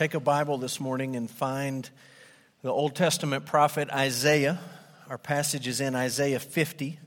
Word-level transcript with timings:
Take 0.00 0.14
a 0.14 0.18
Bible 0.18 0.56
this 0.56 0.80
morning 0.80 1.14
and 1.14 1.30
find 1.30 1.90
the 2.62 2.70
Old 2.70 2.94
Testament 2.94 3.44
prophet 3.44 3.90
Isaiah. 3.90 4.58
Our 5.10 5.18
passage 5.18 5.68
is 5.68 5.82
in 5.82 5.94
Isaiah 5.94 6.40
50. 6.40 6.98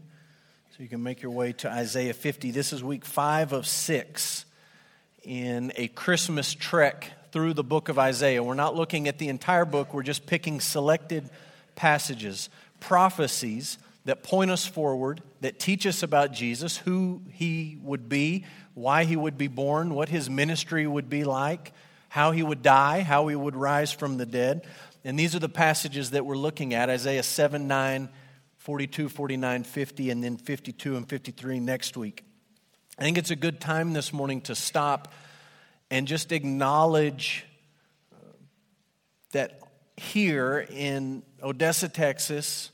So 0.70 0.84
you 0.84 0.88
can 0.88 1.02
make 1.02 1.24
your 1.24 1.32
way 1.32 1.54
to 1.54 1.72
Isaiah 1.72 2.14
50. 2.14 2.52
This 2.52 2.72
is 2.72 2.84
week 2.84 3.04
five 3.04 3.52
of 3.52 3.66
six 3.66 4.46
in 5.24 5.74
a 5.76 5.88
Christmas 5.88 6.54
trek 6.54 7.10
through 7.32 7.56
the 7.56 7.64
book 7.64 7.90
of 7.90 7.98
Isaiah. 7.98 8.44
We're 8.44 8.54
not 8.54 8.76
looking 8.76 9.08
at 9.08 9.18
the 9.18 9.30
entire 9.30 9.66
book, 9.66 9.92
we're 9.92 10.04
just 10.04 10.28
picking 10.28 10.62
selected 10.62 11.28
passages, 11.76 12.48
prophecies 12.80 13.80
that 14.06 14.22
point 14.22 14.52
us 14.52 14.68
forward, 14.68 15.20
that 15.42 15.58
teach 15.58 15.88
us 15.88 16.04
about 16.04 16.32
Jesus, 16.32 16.78
who 16.78 17.24
he 17.32 17.76
would 17.82 18.08
be, 18.08 18.46
why 18.76 19.06
he 19.06 19.16
would 19.16 19.36
be 19.36 19.48
born, 19.48 19.96
what 19.96 20.10
his 20.10 20.30
ministry 20.30 20.86
would 20.86 21.10
be 21.10 21.24
like 21.24 21.74
how 22.14 22.30
he 22.30 22.44
would 22.44 22.62
die, 22.62 23.02
how 23.02 23.28
he 23.28 23.36
would 23.36 23.56
rise 23.56 23.92
from 23.92 24.18
the 24.18 24.26
dead. 24.28 24.68
And 25.04 25.18
these 25.18 25.34
are 25.34 25.40
the 25.40 25.50
passages 25.50 26.12
that 26.12 26.24
we're 26.24 26.38
looking 26.38 26.76
at 26.76 26.88
Isaiah 26.88 27.24
7, 27.24 27.68
9, 27.68 28.08
42, 28.58 29.10
49, 29.10 29.64
50, 29.64 30.10
and 30.12 30.24
then 30.24 30.38
52 30.38 30.96
and 30.96 31.10
53 31.10 31.60
next 31.60 31.98
week. 31.98 32.24
I 33.00 33.02
think 33.02 33.18
it's 33.18 33.32
a 33.32 33.36
good 33.36 33.60
time 33.60 33.94
this 33.94 34.14
morning 34.14 34.42
to 34.42 34.54
stop 34.54 35.12
and 35.90 36.08
just 36.08 36.32
acknowledge 36.32 37.48
uh, 38.14 38.18
that 39.32 39.60
here 39.98 40.68
in 40.70 41.24
Odessa, 41.42 41.90
Texas, 41.90 42.70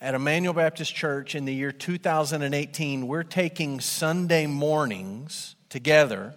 at 0.00 0.14
Emmanuel 0.14 0.54
Baptist 0.54 0.94
Church 0.94 1.34
in 1.34 1.44
the 1.44 1.52
year 1.52 1.70
2018, 1.70 3.08
we're 3.08 3.24
taking 3.24 3.78
Sunday 3.78 4.46
mornings 4.46 5.54
together 5.68 6.34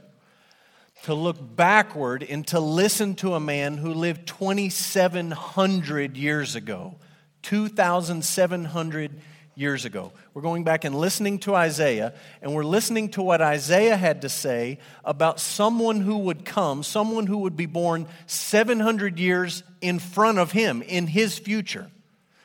to 1.04 1.14
look 1.14 1.38
backward 1.56 2.24
and 2.24 2.46
to 2.48 2.60
listen 2.60 3.16
to 3.16 3.34
a 3.34 3.40
man 3.40 3.78
who 3.78 3.94
lived 3.94 4.28
2,700 4.28 6.18
years 6.18 6.56
ago. 6.56 6.96
2,700 7.44 9.12
years 9.58 9.86
ago. 9.86 10.12
We're 10.34 10.44
going 10.44 10.64
back 10.64 10.84
and 10.84 10.94
listening 10.94 11.40
to 11.40 11.56
Isaiah, 11.56 12.14
and 12.42 12.54
we're 12.54 12.64
listening 12.64 13.10
to 13.12 13.24
what 13.24 13.42
Isaiah 13.42 13.98
had 13.98 14.22
to 14.22 14.30
say 14.30 14.78
about 15.04 15.40
someone 15.40 16.02
who 16.02 16.20
would 16.20 16.46
come, 16.46 16.84
someone 16.84 17.26
who 17.26 17.40
would 17.40 17.58
be 17.58 17.66
born 17.66 18.06
700 18.28 19.18
years 19.18 19.64
in 19.82 19.98
front 19.98 20.38
of 20.38 20.52
him, 20.52 20.84
in 20.84 21.08
his 21.08 21.40
future. 21.40 21.90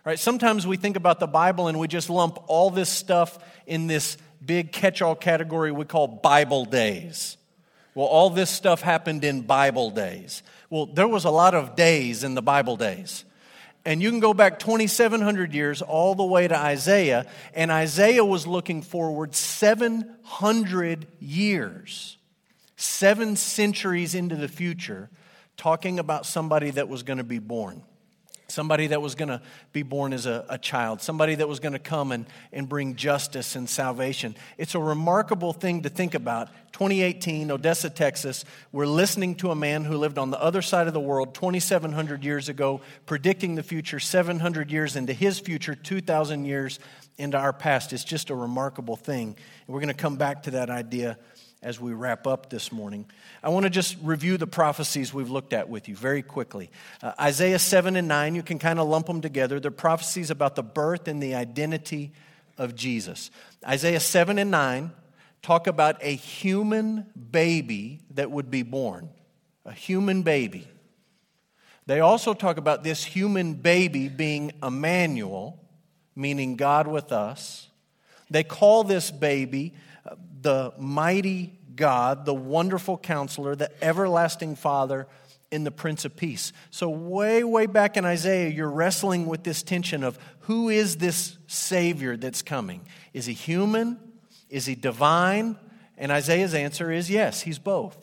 Right? 0.05 0.19
Sometimes 0.19 0.67
we 0.67 0.77
think 0.77 0.97
about 0.97 1.21
the 1.21 1.27
Bible 1.27 1.69
and 1.69 1.79
we 1.79 1.87
just 1.87 2.09
lump 2.11 2.39
all 2.49 2.71
this 2.71 2.89
stuff 2.89 3.39
in 3.67 3.87
this 3.87 4.17
big 4.45 4.73
catch 4.73 5.03
all 5.03 5.15
category 5.15 5.71
we 5.71 5.85
call 5.85 6.09
Bible 6.09 6.65
days. 6.65 7.37
Well, 7.95 8.07
all 8.07 8.31
this 8.31 8.51
stuff 8.51 8.81
happened 8.81 9.25
in 9.25 9.43
Bible 9.43 9.91
days. 9.91 10.43
Well, 10.71 10.87
there 10.87 11.09
was 11.09 11.25
a 11.25 11.31
lot 11.31 11.55
of 11.55 11.77
days 11.77 12.25
in 12.25 12.35
the 12.35 12.43
Bible 12.43 12.77
days. 12.77 13.25
And 13.85 14.01
you 14.01 14.11
can 14.11 14.21
go 14.21 14.33
back 14.33 14.59
2,700 14.59 15.53
years 15.53 15.83
all 15.83 16.15
the 16.15 16.25
way 16.25 16.47
to 16.47 16.57
Isaiah, 16.57 17.27
and 17.53 17.71
Isaiah 17.71 18.25
was 18.25 18.47
looking 18.47 18.81
forward 18.81 19.35
700 19.35 21.07
years, 21.19 22.17
seven 22.77 23.35
centuries 23.35 24.15
into 24.15 24.37
the 24.37 24.49
future, 24.49 25.11
talking 25.57 25.99
about 25.99 26.27
somebody 26.27 26.71
that 26.71 26.89
was 26.89 27.03
going 27.03 27.19
to 27.19 27.25
be 27.25 27.41
born 27.41 27.83
somebody 28.53 28.89
that 28.89 29.01
was 29.01 29.15
going 29.15 29.29
to 29.29 29.41
be 29.73 29.83
born 29.83 30.13
as 30.13 30.27
a, 30.27 30.45
a, 30.49 30.59
child, 30.59 31.01
somebody 31.01 31.35
that 31.35 31.49
was 31.49 31.59
going 31.59 31.73
to 31.73 31.79
come 31.79 32.13
and, 32.13 32.27
and 32.53 32.69
bring 32.69 32.95
justice 32.95 33.57
and 33.57 33.69
salvation. 33.69 34.37
It's 34.59 34.75
a 34.75 34.81
remarkable 34.81 35.53
thing 35.53 35.83
to 35.83 35.89
think 35.89 36.15
about. 36.15 36.49
2018, 36.73 37.51
Odessa, 37.51 37.91
Texas, 37.91 38.45
we're 38.71 38.87
listening 38.87 39.35
to 39.37 39.51
a 39.51 39.55
man 39.55 39.85
who 39.85 39.97
lived 39.97 40.19
on 40.19 40.31
the 40.31 40.41
other 40.41 40.63
side 40.63 40.87
of 40.87 40.93
the 40.93 41.01
world 41.01 41.35
2,700 41.35 42.25
years 42.25 42.49
ago, 42.49 42.81
predicting 43.07 43.55
the 43.55 43.63
future 43.63 43.99
700 43.99 44.71
years 44.71 44.97
into 44.97 45.13
his 45.13 45.39
future, 45.39 45.75
2,000 45.75 46.45
years 46.45 46.79
into 47.19 47.39
our 47.39 47.53
past. 47.53 47.93
It's 47.93 48.05
just 48.05 48.31
a 48.31 48.35
remarkable 48.35 48.97
thing. 48.97 49.29
And 49.67 49.75
we're 49.75 49.81
going 49.81 49.89
to 49.89 49.95
come 49.95 50.17
back 50.17 50.45
to 50.45 50.53
that 50.53 50.71
idea 50.71 51.19
as 51.63 51.81
we 51.81 51.93
wrap 51.93 52.27
up 52.27 52.51
this 52.51 52.73
morning. 52.73 53.07
I 53.43 53.49
want 53.51 53.65
to 53.65 53.71
just 53.71 53.97
review 54.03 54.37
the 54.37 54.47
prophecies 54.47 55.15
we've 55.15 55.31
looked 55.31 55.53
at 55.53 55.69
with 55.69 55.89
you 55.89 55.95
very 55.95 56.23
quickly. 56.23 56.71
Uh, 57.03 57.13
Isaiah 57.21 57.59
7 57.59 57.95
and 57.97 58.09
9, 58.09 58.35
you 58.35 58.43
can 58.43 58.59
kind 58.59 58.81
of 58.81 58.89
lump 58.89 59.07
them 59.07 59.21
together. 59.21 59.61
They're 59.61 59.71
prophecies 59.71 60.31
about 60.31 60.57
the 60.57 60.63
birth 60.63 61.07
and 61.07 61.23
the 61.23 61.35
identity 61.35 62.13
of 62.59 62.75
Jesus. 62.75 63.31
Isaiah 63.67 64.01
7 64.01 64.39
and 64.39 64.51
9 64.51 64.91
talk 65.41 65.67
about 65.67 65.97
a 66.01 66.15
human 66.15 67.07
baby 67.31 68.01
that 68.15 68.31
would 68.31 68.51
be 68.51 68.63
born, 68.63 69.11
a 69.65 69.73
human 69.73 70.23
baby. 70.23 70.67
They 71.87 72.01
also 72.01 72.35
talk 72.35 72.57
about 72.57 72.85
this 72.85 73.05
human 73.05 73.55
baby 73.55 74.09
being 74.09 74.53
Emmanuel, 74.63 75.59
meaning 76.15 76.57
God 76.57 76.87
with 76.87 77.13
us. 77.13 77.69
They 78.31 78.45
call 78.45 78.85
this 78.85 79.11
baby 79.11 79.75
the 80.43 80.75
mighty 80.79 81.59
God, 81.75 82.27
the 82.27 82.35
wonderful 82.35 82.99
counselor, 82.99 83.55
the 83.55 83.71
everlasting 83.83 84.57
Father, 84.57 85.07
and 85.51 85.67
the 85.67 85.71
Prince 85.71 86.05
of 86.05 86.17
Peace. 86.17 86.53
So, 86.71 86.89
way, 86.89 87.45
way 87.45 87.67
back 87.67 87.97
in 87.97 88.05
Isaiah, 88.05 88.49
you're 88.49 88.71
wrestling 88.71 89.27
with 89.27 89.45
this 89.45 89.63
tension 89.63 90.03
of 90.03 90.19
who 90.41 90.69
is 90.69 90.97
this 90.97 91.37
Savior 91.47 92.17
that's 92.17 92.43
coming? 92.43 92.83
Is 93.13 93.27
he 93.27 93.35
human? 93.35 93.99
Is 94.49 94.67
he 94.67 94.75
divine? 94.75 95.57
And 95.99 96.11
Isaiah's 96.11 96.55
answer 96.55 96.91
is 96.91 97.11
yes, 97.11 97.43
he's 97.43 97.59
both. 97.59 97.97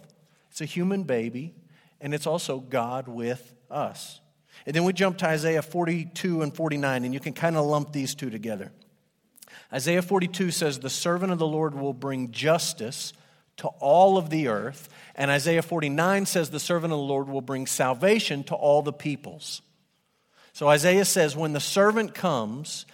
It's 0.51 0.61
a 0.61 0.65
human 0.65 1.03
baby, 1.03 1.53
and 1.99 2.13
it's 2.13 2.27
also 2.27 2.59
God 2.59 3.07
with 3.07 3.53
us. 3.69 4.21
And 4.65 4.75
then 4.75 4.83
we 4.83 4.93
jump 4.93 5.17
to 5.19 5.27
Isaiah 5.27 5.61
42 5.61 6.41
and 6.41 6.53
49, 6.55 7.03
and 7.03 7.13
you 7.13 7.19
can 7.19 7.33
kind 7.33 7.57
of 7.57 7.65
lump 7.65 7.91
these 7.91 8.13
two 8.13 8.29
together. 8.29 8.71
Isaiah 9.71 10.01
42 10.01 10.51
says, 10.51 10.79
The 10.79 10.89
servant 10.89 11.31
of 11.31 11.39
the 11.39 11.47
Lord 11.47 11.75
will 11.75 11.93
bring 11.93 12.31
justice 12.31 13.13
to 13.57 13.67
all 13.79 14.17
of 14.17 14.29
the 14.29 14.47
earth. 14.47 14.89
And 15.15 15.29
Isaiah 15.29 15.61
49 15.61 16.25
says, 16.25 16.49
The 16.49 16.59
servant 16.59 16.93
of 16.93 16.99
the 16.99 17.05
Lord 17.05 17.29
will 17.29 17.41
bring 17.41 17.67
salvation 17.67 18.43
to 18.45 18.55
all 18.55 18.81
the 18.81 18.93
peoples. 18.93 19.61
So 20.53 20.67
Isaiah 20.67 21.05
says, 21.05 21.35
When 21.35 21.53
the 21.53 21.59
servant 21.59 22.15
comes, 22.15 22.85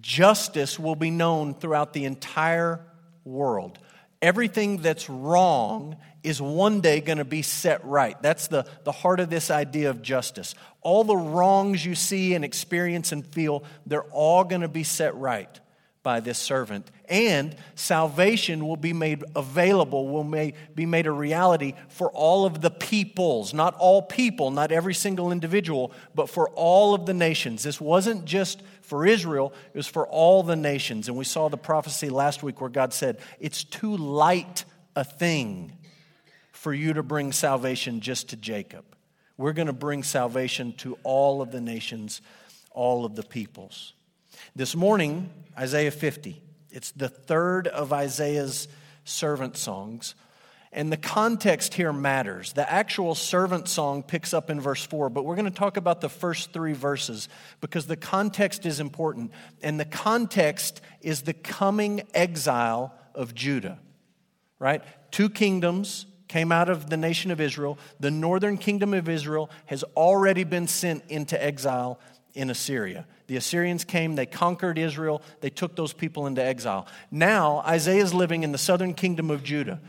justice 0.00 0.78
will 0.78 0.96
be 0.96 1.10
known 1.10 1.54
throughout 1.54 1.92
the 1.92 2.06
entire 2.06 2.80
world. 3.24 3.78
Everything 4.22 4.78
that's 4.78 5.10
wrong 5.10 5.96
is 6.22 6.40
one 6.40 6.80
day 6.80 7.00
going 7.00 7.18
to 7.18 7.24
be 7.24 7.42
set 7.42 7.84
right. 7.84 8.20
That's 8.22 8.46
the, 8.46 8.64
the 8.84 8.92
heart 8.92 9.18
of 9.18 9.28
this 9.28 9.50
idea 9.50 9.90
of 9.90 10.00
justice. 10.00 10.54
All 10.80 11.02
the 11.02 11.16
wrongs 11.16 11.84
you 11.84 11.96
see 11.96 12.34
and 12.34 12.44
experience 12.44 13.10
and 13.10 13.26
feel, 13.26 13.64
they're 13.84 14.04
all 14.04 14.44
going 14.44 14.60
to 14.60 14.68
be 14.68 14.84
set 14.84 15.16
right 15.16 15.58
by 16.02 16.20
this 16.20 16.38
servant. 16.38 16.90
And 17.08 17.54
salvation 17.74 18.66
will 18.66 18.76
be 18.76 18.92
made 18.92 19.22
available, 19.36 20.08
will 20.08 20.24
may, 20.24 20.54
be 20.74 20.86
made 20.86 21.06
a 21.06 21.12
reality 21.12 21.74
for 21.88 22.10
all 22.10 22.44
of 22.44 22.60
the 22.60 22.70
peoples. 22.70 23.54
Not 23.54 23.74
all 23.76 24.02
people, 24.02 24.50
not 24.50 24.72
every 24.72 24.94
single 24.94 25.30
individual, 25.30 25.92
but 26.14 26.28
for 26.28 26.48
all 26.50 26.94
of 26.94 27.06
the 27.06 27.14
nations. 27.14 27.62
This 27.62 27.80
wasn't 27.80 28.24
just 28.24 28.62
for 28.80 29.06
Israel, 29.06 29.52
it 29.72 29.76
was 29.76 29.86
for 29.86 30.06
all 30.06 30.42
the 30.42 30.56
nations. 30.56 31.08
And 31.08 31.16
we 31.16 31.24
saw 31.24 31.48
the 31.48 31.56
prophecy 31.56 32.10
last 32.10 32.42
week 32.42 32.60
where 32.60 32.70
God 32.70 32.92
said, 32.92 33.18
It's 33.38 33.64
too 33.64 33.96
light 33.96 34.64
a 34.94 35.04
thing 35.04 35.72
for 36.50 36.74
you 36.74 36.92
to 36.92 37.02
bring 37.02 37.32
salvation 37.32 38.00
just 38.00 38.28
to 38.30 38.36
Jacob. 38.36 38.84
We're 39.36 39.54
going 39.54 39.66
to 39.66 39.72
bring 39.72 40.02
salvation 40.02 40.72
to 40.78 40.98
all 41.02 41.42
of 41.42 41.50
the 41.50 41.60
nations, 41.60 42.20
all 42.70 43.04
of 43.04 43.16
the 43.16 43.22
peoples. 43.22 43.94
This 44.54 44.76
morning, 44.76 45.30
Isaiah 45.58 45.90
50. 45.90 46.42
It's 46.70 46.90
the 46.90 47.08
third 47.08 47.68
of 47.68 47.90
Isaiah's 47.90 48.68
servant 49.02 49.56
songs. 49.56 50.14
And 50.72 50.92
the 50.92 50.98
context 50.98 51.72
here 51.72 51.90
matters. 51.90 52.52
The 52.52 52.70
actual 52.70 53.14
servant 53.14 53.66
song 53.66 54.02
picks 54.02 54.34
up 54.34 54.50
in 54.50 54.60
verse 54.60 54.84
4, 54.84 55.08
but 55.08 55.24
we're 55.24 55.36
going 55.36 55.46
to 55.46 55.50
talk 55.50 55.78
about 55.78 56.02
the 56.02 56.10
first 56.10 56.52
three 56.52 56.74
verses 56.74 57.30
because 57.62 57.86
the 57.86 57.96
context 57.96 58.66
is 58.66 58.78
important. 58.78 59.32
And 59.62 59.80
the 59.80 59.86
context 59.86 60.82
is 61.00 61.22
the 61.22 61.34
coming 61.34 62.02
exile 62.12 62.94
of 63.14 63.34
Judah, 63.34 63.78
right? 64.58 64.82
Two 65.10 65.30
kingdoms 65.30 66.04
came 66.28 66.52
out 66.52 66.68
of 66.68 66.90
the 66.90 66.98
nation 66.98 67.30
of 67.30 67.40
Israel. 67.40 67.78
The 68.00 68.10
northern 68.10 68.58
kingdom 68.58 68.92
of 68.92 69.08
Israel 69.08 69.50
has 69.66 69.82
already 69.96 70.44
been 70.44 70.66
sent 70.66 71.04
into 71.08 71.42
exile 71.42 72.00
in 72.34 72.50
Assyria. 72.50 73.06
The 73.26 73.36
Assyrians 73.36 73.84
came, 73.84 74.14
they 74.14 74.26
conquered 74.26 74.78
Israel, 74.78 75.22
they 75.40 75.50
took 75.50 75.76
those 75.76 75.92
people 75.92 76.26
into 76.26 76.42
exile. 76.42 76.86
Now, 77.10 77.58
Isaiah 77.66 78.02
is 78.02 78.14
living 78.14 78.42
in 78.42 78.52
the 78.52 78.58
southern 78.58 78.94
kingdom 78.94 79.30
of 79.30 79.42
Judah. 79.42 79.80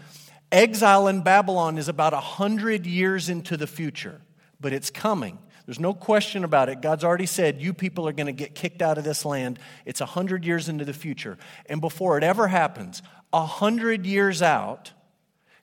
Exile 0.51 1.07
in 1.07 1.21
Babylon 1.21 1.77
is 1.77 1.87
about 1.87 2.13
100 2.13 2.85
years 2.85 3.29
into 3.29 3.57
the 3.57 3.67
future, 3.67 4.21
but 4.59 4.73
it's 4.73 4.89
coming. 4.89 5.39
There's 5.65 5.79
no 5.79 5.93
question 5.93 6.43
about 6.43 6.69
it. 6.69 6.81
God's 6.81 7.03
already 7.03 7.25
said, 7.25 7.61
You 7.61 7.73
people 7.73 8.07
are 8.07 8.11
going 8.11 8.27
to 8.27 8.33
get 8.33 8.53
kicked 8.53 8.81
out 8.81 8.97
of 8.97 9.03
this 9.03 9.23
land. 9.23 9.59
It's 9.85 10.01
100 10.01 10.45
years 10.45 10.67
into 10.67 10.83
the 10.83 10.93
future. 10.93 11.37
And 11.67 11.79
before 11.79 12.17
it 12.17 12.23
ever 12.23 12.49
happens, 12.49 13.01
100 13.31 14.05
years 14.05 14.41
out, 14.41 14.91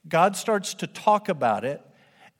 God 0.09 0.37
starts 0.37 0.75
to 0.75 0.87
talk 0.87 1.29
about 1.29 1.65
it 1.65 1.83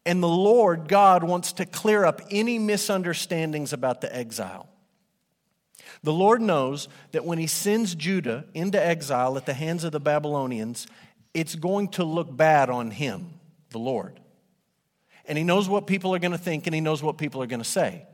And 0.07 0.23
the 0.23 0.29
Lord 0.29 0.89
God 0.89 1.23
wants 1.23 1.53
to 1.55 1.67
clear 1.67 2.05
up 2.05 2.23
any 2.31 2.59
misunderstandings 2.59 3.73
about 3.73 4.01
the 4.01 4.15
exile. 4.15 4.69
The 6.03 6.13
Lord 6.13 6.41
knows 6.41 6.89
that 7.13 7.25
when 7.25 7.39
He 7.39 7.47
sends 7.47 7.95
Judah 7.95 8.45
into 8.55 8.83
exile 8.83 9.37
at 9.37 9.47
the 9.47 9.55
hands 9.55 9.85
of 9.85 9.93
the 9.93 10.01
Babylonians, 10.01 10.87
it's 11.35 11.55
going 11.55 11.89
to 11.89 12.05
look 12.05 12.35
bad 12.35 12.71
on 12.71 12.91
Him, 12.91 13.35
the 13.71 13.79
Lord. 13.79 14.19
And 15.27 15.37
He 15.37 15.45
knows 15.45 15.69
what 15.69 15.87
people 15.87 16.15
are 16.15 16.19
going 16.19 16.33
to 16.33 16.39
think 16.39 16.67
and 16.67 16.75
He 16.75 16.81
knows 16.81 17.03
what 17.03 17.19
people 17.19 17.43
are 17.43 17.47
going 17.47 17.63
to 17.63 17.69
say. 17.69 18.07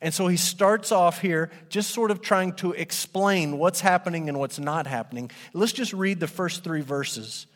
And 0.00 0.12
so 0.12 0.28
he 0.28 0.36
starts 0.36 0.92
off 0.92 1.20
here 1.20 1.50
just 1.68 1.90
sort 1.90 2.10
of 2.10 2.20
trying 2.20 2.52
to 2.54 2.72
explain 2.72 3.58
what's 3.58 3.80
happening 3.80 4.28
and 4.28 4.38
what's 4.38 4.58
not 4.58 4.86
happening. 4.86 5.30
Let's 5.52 5.72
just 5.72 5.92
read 5.92 6.20
the 6.20 6.26
first 6.26 6.62
three 6.62 6.82
verses. 6.82 7.46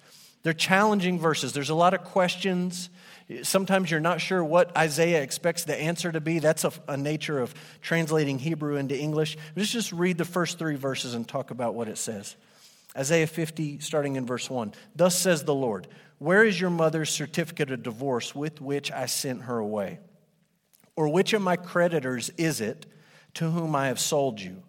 They're 0.43 0.53
challenging 0.53 1.19
verses. 1.19 1.53
There's 1.53 1.71
a 1.71 1.75
lot 1.75 1.95
of 1.95 2.03
questions. 2.05 2.91
Sometimes 3.43 3.91
you're 3.91 4.01
not 4.01 4.21
sure 4.21 4.43
what 4.45 4.77
Isaiah 4.77 5.23
expects 5.23 5.65
the 5.65 5.77
answer 5.77 6.11
to 6.11 6.21
be. 6.21 6.39
That's 6.39 6.65
a, 6.65 6.73
a 6.89 6.97
nature 6.97 7.41
of 7.41 7.55
translating 7.81 8.39
Hebrew 8.39 8.77
into 8.77 8.99
English. 8.99 9.37
Let's 9.57 9.71
just 9.71 9.93
read 9.93 10.19
the 10.19 10.25
first 10.25 10.59
three 10.59 10.77
verses 10.77 11.15
and 11.15 11.27
talk 11.27 11.51
about 11.51 11.75
what 11.75 11.89
it 11.89 11.99
says. 11.99 12.37
Isaiah 12.97 13.27
50, 13.27 13.79
starting 13.79 14.17
in 14.17 14.27
verse 14.27 14.51
1. 14.51 14.75
Thus 14.95 15.19
says 15.19 15.45
the 15.45 15.55
Lord, 15.55 15.89
Where 16.19 16.45
is 16.45 16.61
your 16.61 16.71
mother's 16.71 17.11
certificate 17.11 17.71
of 17.71 17.83
divorce 17.83 18.35
with 18.35 18.61
which 18.61 18.91
I 18.91 19.07
sent 19.07 19.43
her 19.43 19.59
away? 19.59 20.01
Or 20.95 21.09
which 21.09 21.33
of 21.33 21.41
my 21.41 21.57
creditors 21.57 22.31
is 22.37 22.61
it 22.61 22.87
to 23.35 23.51
whom 23.51 23.75
I 23.75 23.87
have 23.87 24.01
sold 24.01 24.41
you? 24.41 24.63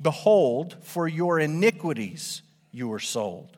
Behold, 0.00 0.76
for 0.82 1.08
your 1.08 1.40
iniquities 1.40 2.42
you 2.70 2.86
were 2.86 3.00
sold, 3.00 3.56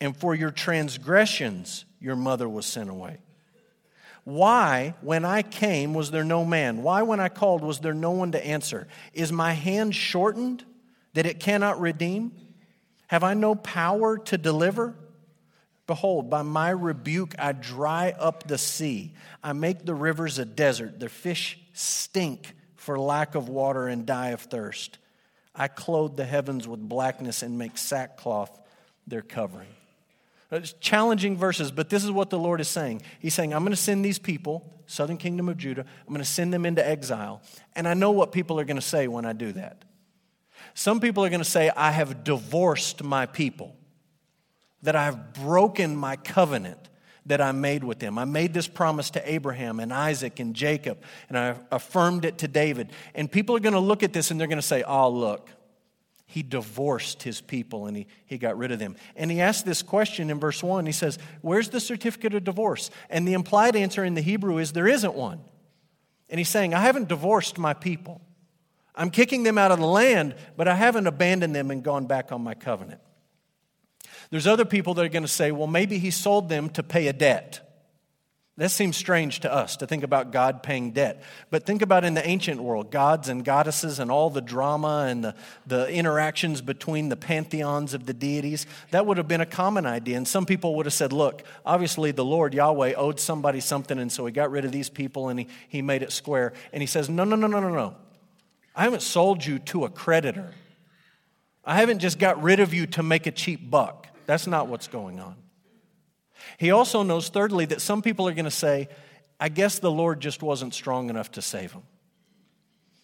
and 0.00 0.16
for 0.16 0.34
your 0.34 0.52
transgressions 0.52 1.84
your 1.98 2.14
mother 2.14 2.48
was 2.48 2.66
sent 2.66 2.90
away. 2.90 3.18
Why, 4.26 4.94
when 5.02 5.24
I 5.24 5.42
came, 5.42 5.94
was 5.94 6.10
there 6.10 6.24
no 6.24 6.44
man? 6.44 6.82
Why, 6.82 7.02
when 7.02 7.20
I 7.20 7.28
called, 7.28 7.62
was 7.62 7.78
there 7.78 7.94
no 7.94 8.10
one 8.10 8.32
to 8.32 8.44
answer? 8.44 8.88
Is 9.12 9.30
my 9.30 9.52
hand 9.52 9.94
shortened 9.94 10.64
that 11.14 11.26
it 11.26 11.38
cannot 11.38 11.80
redeem? 11.80 12.32
Have 13.06 13.22
I 13.22 13.34
no 13.34 13.54
power 13.54 14.18
to 14.18 14.36
deliver? 14.36 14.96
Behold, 15.86 16.28
by 16.28 16.42
my 16.42 16.70
rebuke 16.70 17.36
I 17.38 17.52
dry 17.52 18.16
up 18.18 18.48
the 18.48 18.58
sea. 18.58 19.14
I 19.44 19.52
make 19.52 19.86
the 19.86 19.94
rivers 19.94 20.40
a 20.40 20.44
desert. 20.44 20.98
Their 20.98 21.08
fish 21.08 21.60
stink 21.72 22.52
for 22.74 22.98
lack 22.98 23.36
of 23.36 23.48
water 23.48 23.86
and 23.86 24.04
die 24.04 24.30
of 24.30 24.40
thirst. 24.40 24.98
I 25.54 25.68
clothe 25.68 26.16
the 26.16 26.24
heavens 26.24 26.66
with 26.66 26.80
blackness 26.80 27.44
and 27.44 27.56
make 27.56 27.78
sackcloth 27.78 28.60
their 29.06 29.22
covering. 29.22 29.75
Uh, 30.52 30.56
it's 30.56 30.74
challenging 30.74 31.36
verses, 31.36 31.70
but 31.70 31.90
this 31.90 32.04
is 32.04 32.10
what 32.10 32.30
the 32.30 32.38
Lord 32.38 32.60
is 32.60 32.68
saying. 32.68 33.02
He's 33.18 33.34
saying, 33.34 33.52
I'm 33.52 33.62
going 33.62 33.72
to 33.72 33.76
send 33.76 34.04
these 34.04 34.18
people, 34.18 34.80
southern 34.86 35.16
kingdom 35.16 35.48
of 35.48 35.56
Judah, 35.56 35.84
I'm 36.06 36.12
going 36.12 36.18
to 36.18 36.24
send 36.24 36.52
them 36.52 36.64
into 36.64 36.86
exile. 36.86 37.42
And 37.74 37.88
I 37.88 37.94
know 37.94 38.12
what 38.12 38.32
people 38.32 38.60
are 38.60 38.64
going 38.64 38.76
to 38.76 38.82
say 38.82 39.08
when 39.08 39.24
I 39.24 39.32
do 39.32 39.52
that. 39.52 39.84
Some 40.74 41.00
people 41.00 41.24
are 41.24 41.30
going 41.30 41.42
to 41.42 41.44
say, 41.44 41.70
I 41.70 41.90
have 41.90 42.22
divorced 42.22 43.02
my 43.02 43.26
people 43.26 43.76
that 44.82 44.94
I 44.94 45.04
have 45.04 45.32
broken 45.32 45.96
my 45.96 46.16
covenant 46.16 46.90
that 47.26 47.40
I 47.40 47.50
made 47.50 47.82
with 47.82 47.98
them. 47.98 48.18
I 48.18 48.24
made 48.24 48.54
this 48.54 48.68
promise 48.68 49.10
to 49.10 49.30
Abraham 49.30 49.80
and 49.80 49.92
Isaac 49.92 50.38
and 50.38 50.54
Jacob, 50.54 51.02
and 51.28 51.36
I 51.36 51.56
affirmed 51.72 52.24
it 52.24 52.38
to 52.38 52.48
David. 52.48 52.92
And 53.14 53.30
people 53.30 53.56
are 53.56 53.60
going 53.60 53.72
to 53.72 53.80
look 53.80 54.04
at 54.04 54.12
this 54.12 54.30
and 54.30 54.38
they're 54.38 54.46
going 54.46 54.60
to 54.60 54.66
say, 54.66 54.84
oh, 54.84 55.10
look, 55.10 55.50
he 56.26 56.42
divorced 56.42 57.22
his 57.22 57.40
people 57.40 57.86
and 57.86 57.96
he, 57.96 58.06
he 58.26 58.36
got 58.36 58.58
rid 58.58 58.72
of 58.72 58.78
them. 58.78 58.96
And 59.14 59.30
he 59.30 59.40
asked 59.40 59.64
this 59.64 59.82
question 59.82 60.28
in 60.28 60.40
verse 60.40 60.62
1. 60.62 60.84
He 60.84 60.92
says, 60.92 61.18
Where's 61.40 61.70
the 61.70 61.80
certificate 61.80 62.34
of 62.34 62.44
divorce? 62.44 62.90
And 63.08 63.26
the 63.26 63.32
implied 63.32 63.76
answer 63.76 64.04
in 64.04 64.14
the 64.14 64.20
Hebrew 64.20 64.58
is, 64.58 64.72
There 64.72 64.88
isn't 64.88 65.14
one. 65.14 65.40
And 66.28 66.38
he's 66.38 66.48
saying, 66.48 66.74
I 66.74 66.80
haven't 66.80 67.08
divorced 67.08 67.58
my 67.58 67.72
people. 67.72 68.20
I'm 68.96 69.10
kicking 69.10 69.44
them 69.44 69.58
out 69.58 69.70
of 69.70 69.78
the 69.78 69.86
land, 69.86 70.34
but 70.56 70.66
I 70.66 70.74
haven't 70.74 71.06
abandoned 71.06 71.54
them 71.54 71.70
and 71.70 71.82
gone 71.82 72.06
back 72.06 72.32
on 72.32 72.42
my 72.42 72.54
covenant. 72.54 73.00
There's 74.30 74.46
other 74.46 74.64
people 74.64 74.94
that 74.94 75.04
are 75.04 75.10
going 75.10 75.22
to 75.22 75.28
say, 75.28 75.52
well, 75.52 75.66
maybe 75.66 75.98
he 75.98 76.10
sold 76.10 76.48
them 76.48 76.68
to 76.70 76.82
pay 76.82 77.06
a 77.06 77.12
debt. 77.12 77.65
That 78.58 78.70
seems 78.70 78.96
strange 78.96 79.40
to 79.40 79.52
us 79.52 79.76
to 79.76 79.86
think 79.86 80.02
about 80.02 80.32
God 80.32 80.62
paying 80.62 80.92
debt. 80.92 81.22
But 81.50 81.66
think 81.66 81.82
about 81.82 82.04
in 82.04 82.14
the 82.14 82.26
ancient 82.26 82.62
world, 82.62 82.90
gods 82.90 83.28
and 83.28 83.44
goddesses 83.44 83.98
and 83.98 84.10
all 84.10 84.30
the 84.30 84.40
drama 84.40 85.06
and 85.10 85.22
the, 85.22 85.34
the 85.66 85.90
interactions 85.90 86.62
between 86.62 87.10
the 87.10 87.16
pantheons 87.16 87.92
of 87.92 88.06
the 88.06 88.14
deities. 88.14 88.64
That 88.92 89.04
would 89.04 89.18
have 89.18 89.28
been 89.28 89.42
a 89.42 89.46
common 89.46 89.84
idea. 89.84 90.16
And 90.16 90.26
some 90.26 90.46
people 90.46 90.74
would 90.76 90.86
have 90.86 90.94
said, 90.94 91.12
look, 91.12 91.42
obviously 91.66 92.12
the 92.12 92.24
Lord 92.24 92.54
Yahweh 92.54 92.94
owed 92.94 93.20
somebody 93.20 93.60
something, 93.60 93.98
and 93.98 94.10
so 94.10 94.24
he 94.24 94.32
got 94.32 94.50
rid 94.50 94.64
of 94.64 94.72
these 94.72 94.88
people 94.88 95.28
and 95.28 95.40
he, 95.40 95.48
he 95.68 95.82
made 95.82 96.02
it 96.02 96.10
square. 96.10 96.54
And 96.72 96.82
he 96.82 96.86
says, 96.86 97.10
no, 97.10 97.24
no, 97.24 97.36
no, 97.36 97.46
no, 97.46 97.60
no, 97.60 97.68
no. 97.68 97.94
I 98.74 98.84
haven't 98.84 99.02
sold 99.02 99.44
you 99.44 99.58
to 99.58 99.84
a 99.84 99.90
creditor. 99.90 100.54
I 101.62 101.74
haven't 101.74 101.98
just 101.98 102.18
got 102.18 102.42
rid 102.42 102.60
of 102.60 102.72
you 102.72 102.86
to 102.86 103.02
make 103.02 103.26
a 103.26 103.32
cheap 103.32 103.70
buck. 103.70 104.06
That's 104.24 104.46
not 104.46 104.68
what's 104.68 104.88
going 104.88 105.20
on. 105.20 105.36
He 106.58 106.70
also 106.70 107.02
knows, 107.02 107.28
thirdly, 107.28 107.66
that 107.66 107.80
some 107.80 108.02
people 108.02 108.28
are 108.28 108.34
going 108.34 108.44
to 108.44 108.50
say, 108.50 108.88
I 109.38 109.48
guess 109.48 109.78
the 109.78 109.90
Lord 109.90 110.20
just 110.20 110.42
wasn't 110.42 110.74
strong 110.74 111.10
enough 111.10 111.32
to 111.32 111.42
save 111.42 111.72
him. 111.72 111.82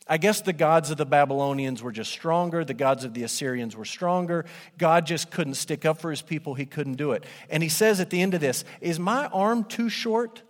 I 0.08 0.18
guess 0.18 0.40
the 0.40 0.52
gods 0.52 0.90
of 0.90 0.96
the 0.96 1.06
Babylonians 1.06 1.82
were 1.82 1.92
just 1.92 2.10
stronger. 2.10 2.64
The 2.64 2.74
gods 2.74 3.04
of 3.04 3.14
the 3.14 3.22
Assyrians 3.22 3.76
were 3.76 3.84
stronger. 3.84 4.44
God 4.76 5.06
just 5.06 5.30
couldn't 5.30 5.54
stick 5.54 5.84
up 5.84 6.00
for 6.00 6.10
his 6.10 6.22
people. 6.22 6.54
He 6.54 6.66
couldn't 6.66 6.96
do 6.96 7.12
it. 7.12 7.24
And 7.48 7.62
he 7.62 7.68
says 7.68 8.00
at 8.00 8.10
the 8.10 8.20
end 8.20 8.34
of 8.34 8.40
this 8.40 8.64
Is 8.80 8.98
my 8.98 9.26
arm 9.26 9.64
too 9.64 9.88
short 9.88 10.42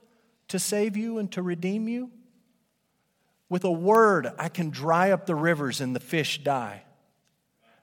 to 0.48 0.58
save 0.58 0.96
you 0.96 1.18
and 1.18 1.30
to 1.32 1.42
redeem 1.42 1.86
you? 1.86 2.10
With 3.48 3.64
a 3.64 3.70
word, 3.70 4.28
I 4.38 4.48
can 4.48 4.70
dry 4.70 5.10
up 5.10 5.26
the 5.26 5.34
rivers 5.34 5.80
and 5.82 5.94
the 5.94 6.00
fish 6.00 6.42
die. 6.42 6.84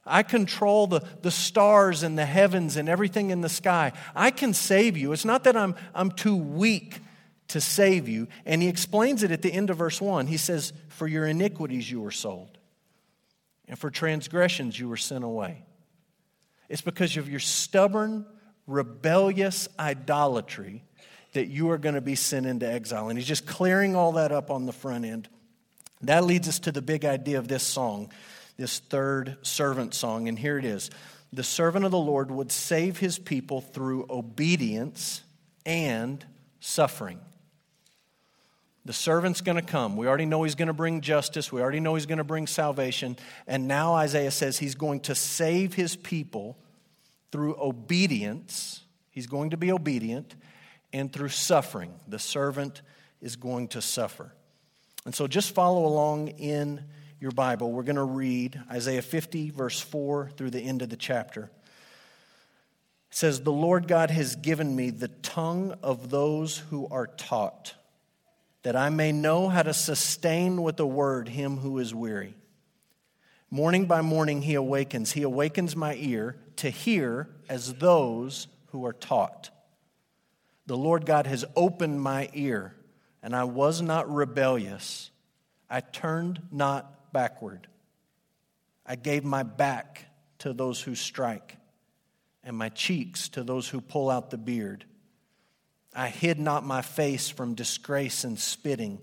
I 0.09 0.23
control 0.23 0.87
the, 0.87 1.01
the 1.21 1.31
stars 1.31 2.03
and 2.03 2.17
the 2.17 2.25
heavens 2.25 2.75
and 2.75 2.89
everything 2.89 3.29
in 3.29 3.41
the 3.41 3.49
sky. 3.49 3.93
I 4.15 4.31
can 4.31 4.53
save 4.53 4.97
you. 4.97 5.13
It's 5.13 5.25
not 5.25 5.43
that 5.45 5.55
I'm, 5.55 5.75
I'm 5.93 6.11
too 6.11 6.35
weak 6.35 6.99
to 7.49 7.61
save 7.61 8.09
you. 8.09 8.27
And 8.45 8.61
he 8.61 8.67
explains 8.67 9.23
it 9.23 9.31
at 9.31 9.41
the 9.41 9.53
end 9.53 9.69
of 9.69 9.77
verse 9.77 10.01
1. 10.01 10.27
He 10.27 10.37
says, 10.37 10.73
For 10.89 11.07
your 11.07 11.25
iniquities 11.25 11.89
you 11.89 12.01
were 12.01 12.11
sold, 12.11 12.57
and 13.67 13.77
for 13.77 13.89
transgressions 13.89 14.79
you 14.79 14.89
were 14.89 14.97
sent 14.97 15.23
away. 15.23 15.63
It's 16.67 16.81
because 16.81 17.17
of 17.17 17.29
your 17.29 17.39
stubborn, 17.39 18.25
rebellious 18.67 19.67
idolatry 19.79 20.83
that 21.33 21.47
you 21.47 21.69
are 21.71 21.77
going 21.77 21.95
to 21.95 22.01
be 22.01 22.15
sent 22.15 22.45
into 22.45 22.67
exile. 22.67 23.09
And 23.09 23.17
he's 23.17 23.27
just 23.27 23.45
clearing 23.45 23.95
all 23.95 24.13
that 24.13 24.31
up 24.31 24.49
on 24.49 24.65
the 24.65 24.73
front 24.73 25.05
end. 25.05 25.29
That 26.01 26.23
leads 26.23 26.47
us 26.47 26.59
to 26.59 26.71
the 26.71 26.81
big 26.81 27.05
idea 27.05 27.39
of 27.39 27.47
this 27.47 27.63
song 27.63 28.11
this 28.59 28.79
third 28.79 29.37
servant 29.41 29.93
song, 29.93 30.27
and 30.27 30.37
here 30.37 30.59
it 30.59 30.65
is. 30.65 30.91
The 31.31 31.43
servant 31.43 31.85
of 31.85 31.91
the 31.91 31.97
Lord 31.97 32.29
would 32.29 32.51
save 32.51 32.99
his 32.99 33.17
people 33.17 33.61
through 33.61 34.05
obedience 34.09 35.23
and 35.65 36.23
suffering. 36.59 37.21
The 38.83 38.91
servant's 38.91 39.39
going 39.39 39.55
to 39.55 39.61
come. 39.61 39.95
We 39.95 40.07
already 40.07 40.25
know 40.25 40.43
he's 40.43 40.55
going 40.55 40.67
to 40.67 40.73
bring 40.73 40.99
justice. 40.99 41.53
We 41.53 41.61
already 41.61 41.79
know 41.79 41.95
he's 41.95 42.05
going 42.05 42.17
to 42.17 42.25
bring 42.25 42.47
salvation. 42.47 43.17
And 43.47 43.67
now 43.67 43.93
Isaiah 43.93 44.31
says 44.31 44.59
he's 44.59 44.75
going 44.75 45.01
to 45.01 45.15
save 45.15 45.73
his 45.73 45.95
people 45.95 46.57
through 47.31 47.55
obedience. 47.61 48.83
He's 49.09 49.27
going 49.27 49.51
to 49.51 49.57
be 49.57 49.71
obedient 49.71 50.35
and 50.91 51.13
through 51.13 51.29
suffering. 51.29 51.93
The 52.07 52.19
servant 52.19 52.81
is 53.21 53.37
going 53.37 53.69
to 53.69 53.81
suffer. 53.81 54.33
And 55.05 55.15
so 55.15 55.27
just 55.27 55.53
follow 55.55 55.85
along 55.85 56.29
in 56.29 56.83
your 57.19 57.31
Bible, 57.31 57.71
we're 57.71 57.83
going 57.83 57.97
to 57.97 58.03
read 58.03 58.61
Isaiah 58.71 59.01
50, 59.01 59.49
verse 59.49 59.79
4 59.79 60.31
through 60.37 60.51
the 60.51 60.61
end 60.61 60.81
of 60.81 60.89
the 60.89 60.95
chapter. 60.95 61.43
It 61.43 63.15
says, 63.15 63.41
The 63.41 63.51
Lord 63.51 63.87
God 63.87 64.09
has 64.09 64.37
given 64.37 64.73
me 64.73 64.89
the 64.89 65.09
tongue 65.09 65.75
of 65.83 66.09
those 66.09 66.59
who 66.69 66.87
are 66.89 67.07
taught, 67.07 67.75
that 68.63 68.77
I 68.77 68.89
may 68.89 69.11
know 69.11 69.49
how 69.49 69.63
to 69.63 69.73
sustain 69.73 70.63
with 70.63 70.79
a 70.79 70.85
word 70.85 71.27
him 71.27 71.57
who 71.57 71.79
is 71.79 71.93
weary. 71.93 72.35
Morning 73.51 73.85
by 73.85 74.01
morning 74.01 74.43
he 74.43 74.53
awakens. 74.53 75.11
He 75.11 75.23
awakens 75.23 75.75
my 75.75 75.95
ear 75.95 76.37
to 76.57 76.69
hear 76.69 77.27
as 77.49 77.73
those 77.75 78.47
who 78.67 78.85
are 78.85 78.93
taught. 78.93 79.49
The 80.67 80.77
Lord 80.77 81.05
God 81.05 81.27
has 81.27 81.43
opened 81.55 82.01
my 82.01 82.29
ear, 82.33 82.75
and 83.21 83.35
I 83.35 83.43
was 83.43 83.81
not 83.81 84.09
rebellious. 84.09 85.09
I 85.69 85.81
turned 85.81 86.41
not 86.51 86.98
backward. 87.11 87.67
I 88.85 88.95
gave 88.95 89.23
my 89.23 89.43
back 89.43 90.05
to 90.39 90.53
those 90.53 90.81
who 90.81 90.95
strike, 90.95 91.57
and 92.43 92.57
my 92.57 92.69
cheeks 92.69 93.29
to 93.29 93.43
those 93.43 93.67
who 93.67 93.81
pull 93.81 94.09
out 94.09 94.29
the 94.29 94.37
beard. 94.37 94.85
I 95.95 96.07
hid 96.07 96.39
not 96.39 96.65
my 96.65 96.81
face 96.81 97.29
from 97.29 97.55
disgrace 97.55 98.23
and 98.23 98.39
spitting, 98.39 98.99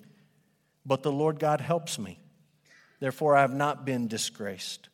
but 0.85 1.03
the 1.03 1.13
Lord 1.13 1.39
God 1.39 1.61
helps 1.61 1.99
me. 1.99 2.19
Therefore, 3.01 3.37
I 3.37 3.43
have 3.43 3.55
not 3.55 3.85
been 3.85 4.09
disgraced. 4.09 4.89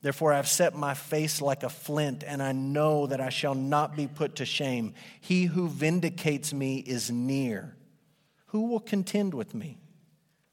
Therefore, 0.00 0.32
I 0.32 0.36
have 0.36 0.48
set 0.48 0.76
my 0.76 0.94
face 0.94 1.42
like 1.42 1.64
a 1.64 1.68
flint, 1.68 2.22
and 2.26 2.42
I 2.42 2.52
know 2.52 3.06
that 3.08 3.20
I 3.20 3.30
shall 3.30 3.54
not 3.54 3.96
be 3.96 4.06
put 4.06 4.36
to 4.36 4.46
shame. 4.46 4.94
He 5.20 5.46
who 5.46 5.68
vindicates 5.68 6.52
me 6.52 6.78
is 6.78 7.10
near. 7.10 7.76
Who 8.46 8.68
will 8.68 8.80
contend 8.80 9.34
with 9.34 9.54
me? 9.54 9.78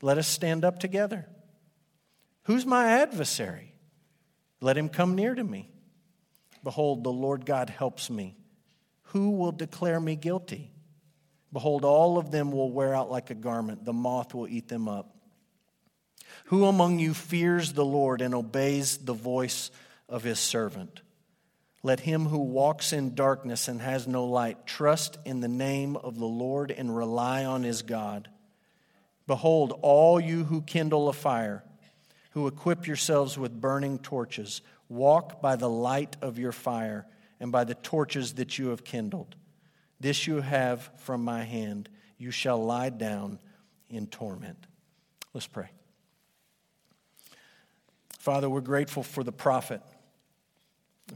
Let 0.01 0.17
us 0.17 0.27
stand 0.27 0.65
up 0.65 0.79
together. 0.79 1.27
Who's 2.45 2.65
my 2.65 2.87
adversary? 2.87 3.73
Let 4.61 4.77
him 4.77 4.89
come 4.89 5.15
near 5.15 5.35
to 5.35 5.43
me. 5.43 5.69
Behold, 6.63 7.03
the 7.03 7.11
Lord 7.11 7.45
God 7.45 7.69
helps 7.69 8.09
me. 8.09 8.35
Who 9.09 9.31
will 9.31 9.51
declare 9.51 9.99
me 9.99 10.15
guilty? 10.15 10.71
Behold, 11.53 11.85
all 11.85 12.17
of 12.17 12.31
them 12.31 12.51
will 12.51 12.71
wear 12.71 12.93
out 12.93 13.11
like 13.11 13.29
a 13.29 13.35
garment, 13.35 13.85
the 13.85 13.93
moth 13.93 14.33
will 14.33 14.47
eat 14.47 14.67
them 14.67 14.87
up. 14.87 15.15
Who 16.45 16.65
among 16.65 16.99
you 16.99 17.13
fears 17.13 17.73
the 17.73 17.85
Lord 17.85 18.21
and 18.21 18.35
obeys 18.35 18.97
the 18.97 19.13
voice 19.13 19.71
of 20.09 20.23
his 20.23 20.39
servant? 20.39 21.01
Let 21.81 21.99
him 21.99 22.25
who 22.25 22.39
walks 22.39 22.93
in 22.93 23.15
darkness 23.15 23.67
and 23.67 23.79
has 23.81 24.07
no 24.07 24.25
light 24.25 24.65
trust 24.65 25.17
in 25.23 25.39
the 25.39 25.47
name 25.47 25.95
of 25.95 26.17
the 26.17 26.25
Lord 26.25 26.71
and 26.71 26.95
rely 26.95 27.45
on 27.45 27.63
his 27.63 27.83
God. 27.83 28.29
Behold, 29.27 29.79
all 29.81 30.19
you 30.19 30.43
who 30.43 30.61
kindle 30.61 31.09
a 31.09 31.13
fire, 31.13 31.63
who 32.35 32.47
equip 32.47 32.85
yourselves 32.85 33.37
with 33.37 33.61
burning 33.61 33.97
torches, 33.97 34.61
walk 34.89 35.41
by 35.41 35.55
the 35.55 35.69
light 35.69 36.17
of 36.21 36.37
your 36.37 36.51
fire 36.51 37.07
and 37.39 37.49
by 37.49 37.63
the 37.63 37.75
torches 37.75 38.33
that 38.33 38.59
you 38.59 38.67
have 38.67 38.83
kindled. 38.83 39.37
This 40.01 40.27
you 40.27 40.41
have 40.41 40.91
from 40.97 41.23
my 41.23 41.43
hand. 41.43 41.87
You 42.17 42.31
shall 42.31 42.61
lie 42.61 42.89
down 42.89 43.39
in 43.89 44.07
torment. 44.07 44.67
Let's 45.33 45.47
pray. 45.47 45.69
Father, 48.19 48.49
we're 48.49 48.59
grateful 48.59 49.01
for 49.01 49.23
the 49.23 49.31
prophet 49.31 49.81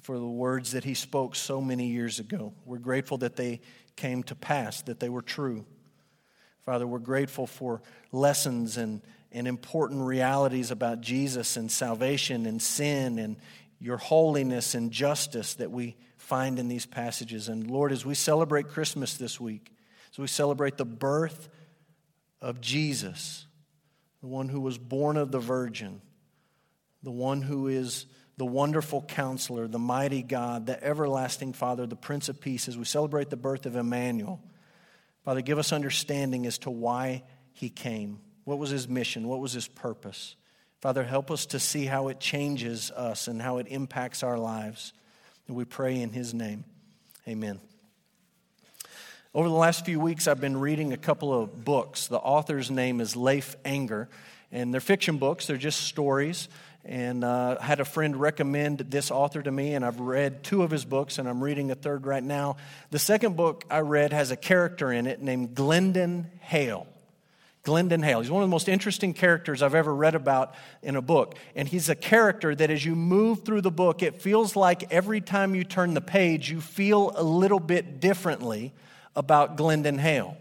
for 0.02 0.18
the 0.18 0.26
words 0.26 0.72
that 0.72 0.86
he 0.86 0.94
spoke 0.94 1.36
so 1.36 1.60
many 1.60 1.88
years 1.88 2.20
ago. 2.20 2.54
We're 2.64 2.78
grateful 2.78 3.18
that 3.18 3.36
they 3.36 3.60
came 3.98 4.24
to 4.24 4.36
pass, 4.36 4.84
that 4.84 5.02
they 5.02 5.10
were 5.10 5.22
true. 5.22 5.66
Father, 6.66 6.88
we're 6.88 7.00
grateful 7.00 7.46
for 7.46 7.82
lessons 8.14 8.78
and, 8.78 9.02
and 9.32 9.48
important 9.48 10.06
realities 10.06 10.72
about 10.72 11.02
Jesus 11.02 11.58
and 11.58 11.72
salvation 11.72 12.46
and 12.46 12.62
sin 12.62 13.20
and 13.20 13.38
your 13.80 13.98
holiness 13.98 14.76
and 14.76 14.92
justice 14.92 15.56
that 15.56 15.72
we 15.72 15.96
find 16.18 16.60
in 16.60 16.68
these 16.68 16.86
passages. 16.86 17.48
And 17.48 17.70
Lord, 17.70 17.92
as 17.92 18.06
we 18.06 18.14
celebrate 18.14 18.68
Christmas 18.68 19.18
this 19.18 19.40
week, 19.40 19.72
as 20.12 20.18
we 20.18 20.28
celebrate 20.28 20.78
the 20.78 20.86
birth 20.86 21.50
of 22.42 22.62
Jesus, 22.62 23.46
the 24.22 24.28
one 24.28 24.50
who 24.50 24.62
was 24.62 24.78
born 24.78 25.18
of 25.18 25.32
the 25.32 25.40
Virgin, 25.40 26.02
the 27.04 27.12
one 27.12 27.42
who 27.42 27.68
is 27.68 28.06
the 28.38 28.46
wonderful 28.46 29.02
counselor, 29.02 29.68
the 29.68 29.80
mighty 29.80 30.24
God, 30.24 30.66
the 30.66 30.82
everlasting 30.84 31.54
Father, 31.54 31.86
the 31.86 31.96
Prince 31.96 32.30
of 32.30 32.40
Peace, 32.40 32.68
as 32.68 32.78
we 32.78 32.86
celebrate 32.86 33.30
the 33.30 33.38
birth 33.38 33.66
of 33.66 33.76
Emmanuel. 33.76 34.42
Father, 35.26 35.42
give 35.42 35.60
us 35.60 35.74
understanding 35.74 36.46
as 36.46 36.58
to 36.60 36.70
why 36.70 37.24
he 37.52 37.70
came. 37.70 38.20
What 38.50 38.58
was 38.58 38.72
his 38.72 38.90
mission? 38.90 39.28
What 39.28 39.42
was 39.42 39.54
his 39.54 39.68
purpose? 39.68 40.36
Father, 40.82 41.04
help 41.04 41.30
us 41.30 41.46
to 41.46 41.60
see 41.60 41.86
how 41.86 42.08
it 42.08 42.20
changes 42.20 42.90
us 42.90 43.28
and 43.28 43.40
how 43.40 43.60
it 43.60 43.68
impacts 43.70 44.24
our 44.24 44.40
lives. 44.40 44.92
And 45.48 45.56
we 45.56 45.66
pray 45.66 46.02
in 46.02 46.10
his 46.10 46.34
name. 46.34 46.64
Amen. 47.28 47.60
Over 49.36 49.48
the 49.48 49.54
last 49.54 49.86
few 49.86 50.00
weeks, 50.00 50.28
I've 50.28 50.42
been 50.42 50.60
reading 50.60 50.94
a 50.94 50.98
couple 50.98 51.32
of 51.32 51.64
books. 51.64 52.08
The 52.08 52.18
author's 52.18 52.72
name 52.72 53.02
is 53.02 53.16
Leif 53.16 53.56
Enger, 53.62 54.08
and 54.52 54.74
they're 54.74 54.82
fiction 54.82 55.20
books, 55.20 55.46
they're 55.46 55.56
just 55.56 55.82
stories 55.82 56.50
and 56.84 57.24
uh, 57.24 57.60
had 57.60 57.80
a 57.80 57.86
friend 57.86 58.16
recommend 58.16 58.80
this 58.80 59.12
author 59.12 59.44
to 59.44 59.52
me, 59.52 59.76
and 59.76 59.86
I've 59.86 60.00
read 60.00 60.44
two 60.44 60.64
of 60.64 60.72
his 60.72 60.86
books, 60.86 61.20
and 61.20 61.30
I'm 61.30 61.44
reading 61.44 61.70
a 61.70 61.76
third 61.76 62.08
right 62.08 62.24
now. 62.24 62.58
The 62.90 62.98
second 62.98 63.36
book 63.36 63.64
I 63.70 63.82
read 63.82 64.12
has 64.12 64.32
a 64.32 64.36
character 64.36 64.92
in 64.92 65.06
it 65.06 65.22
named 65.22 65.54
Glendon 65.54 66.32
Hale. 66.40 66.88
Glendon 67.70 68.02
Hale. 68.02 68.20
He's 68.20 68.32
one 68.32 68.42
of 68.42 68.50
the 68.50 68.52
most 68.52 68.68
interesting 68.68 69.14
characters 69.14 69.62
I've 69.62 69.76
ever 69.76 69.94
read 69.94 70.16
about 70.16 70.56
in 70.82 70.96
a 70.96 71.04
book. 71.04 71.36
And 71.56 71.68
he's 71.68 71.88
a 71.88 71.94
character 71.94 72.56
that 72.56 72.72
as 72.72 72.84
you 72.84 72.96
move 72.96 73.46
through 73.46 73.62
the 73.62 73.70
book, 73.70 74.02
it 74.02 74.20
feels 74.20 74.56
like 74.56 74.92
every 74.92 75.22
time 75.22 75.54
you 75.54 75.64
turn 75.64 75.94
the 75.94 76.02
page, 76.02 76.50
you 76.50 76.62
feel 76.62 77.14
a 77.16 77.22
little 77.22 77.60
bit 77.60 78.00
differently 78.00 78.74
about 79.16 79.56
Glendon 79.56 80.00
Hale. 80.00 80.36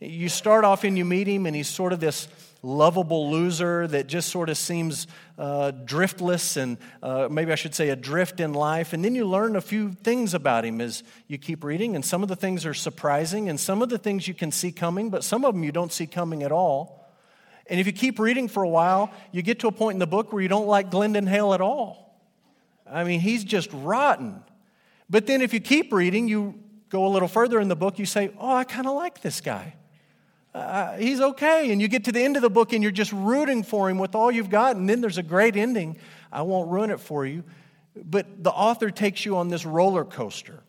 You 0.00 0.28
start 0.28 0.64
off 0.64 0.82
and 0.82 0.98
you 0.98 1.04
meet 1.04 1.28
him, 1.28 1.46
and 1.46 1.54
he's 1.54 1.68
sort 1.68 1.92
of 1.92 2.00
this 2.00 2.26
lovable 2.64 3.30
loser 3.30 3.86
that 3.86 4.06
just 4.06 4.30
sort 4.30 4.48
of 4.48 4.56
seems 4.56 5.06
uh, 5.38 5.70
driftless 5.84 6.56
and 6.56 6.78
uh, 7.02 7.28
maybe 7.30 7.52
I 7.52 7.56
should 7.56 7.74
say 7.74 7.90
adrift 7.90 8.40
in 8.40 8.54
life. 8.54 8.92
And 8.94 9.04
then 9.04 9.14
you 9.14 9.26
learn 9.26 9.54
a 9.54 9.60
few 9.60 9.92
things 9.92 10.32
about 10.32 10.64
him 10.64 10.80
as 10.80 11.02
you 11.28 11.36
keep 11.36 11.62
reading, 11.62 11.94
and 11.94 12.04
some 12.04 12.22
of 12.22 12.28
the 12.28 12.36
things 12.36 12.64
are 12.64 12.74
surprising, 12.74 13.48
and 13.48 13.60
some 13.60 13.82
of 13.82 13.90
the 13.90 13.98
things 13.98 14.26
you 14.26 14.34
can 14.34 14.50
see 14.50 14.72
coming, 14.72 15.10
but 15.10 15.22
some 15.22 15.44
of 15.44 15.54
them 15.54 15.62
you 15.62 15.72
don't 15.72 15.92
see 15.92 16.06
coming 16.06 16.42
at 16.42 16.52
all. 16.52 17.06
And 17.66 17.78
if 17.78 17.86
you 17.86 17.92
keep 17.92 18.18
reading 18.18 18.48
for 18.48 18.62
a 18.62 18.68
while, 18.68 19.12
you 19.30 19.42
get 19.42 19.60
to 19.60 19.68
a 19.68 19.72
point 19.72 19.96
in 19.96 19.98
the 19.98 20.06
book 20.06 20.32
where 20.32 20.42
you 20.42 20.48
don't 20.48 20.66
like 20.66 20.90
Glendon 20.90 21.26
Hale 21.26 21.54
at 21.54 21.60
all. 21.60 22.18
I 22.90 23.04
mean, 23.04 23.20
he's 23.20 23.44
just 23.44 23.70
rotten. 23.72 24.42
But 25.08 25.26
then 25.26 25.42
if 25.42 25.54
you 25.54 25.60
keep 25.60 25.92
reading, 25.92 26.28
you 26.28 26.58
go 26.88 27.06
a 27.06 27.08
little 27.08 27.28
further 27.28 27.60
in 27.60 27.68
the 27.68 27.76
book, 27.76 27.98
you 27.98 28.06
say, 28.06 28.30
Oh, 28.38 28.54
I 28.54 28.64
kind 28.64 28.86
of 28.86 28.94
like 28.94 29.20
this 29.20 29.40
guy 29.40 29.74
uh, 30.54 30.96
he's 30.96 31.20
okay. 31.20 31.72
And 31.72 31.80
you 31.82 31.88
get 31.88 32.04
to 32.04 32.12
the 32.12 32.22
end 32.22 32.36
of 32.36 32.42
the 32.42 32.50
book 32.50 32.72
and 32.72 32.82
you're 32.82 32.92
just 32.92 33.12
rooting 33.12 33.62
for 33.62 33.90
him 33.90 33.98
with 33.98 34.14
all 34.14 34.30
you've 34.30 34.50
got. 34.50 34.76
And 34.76 34.88
then 34.88 35.00
there's 35.00 35.18
a 35.18 35.22
great 35.22 35.56
ending. 35.56 35.98
I 36.32 36.42
won't 36.42 36.70
ruin 36.70 36.90
it 36.90 37.00
for 37.00 37.26
you. 37.26 37.44
But 37.96 38.42
the 38.42 38.50
author 38.50 38.90
takes 38.90 39.24
you 39.24 39.36
on 39.36 39.48
this 39.48 39.64
roller 39.64 40.04
coaster 40.04 40.62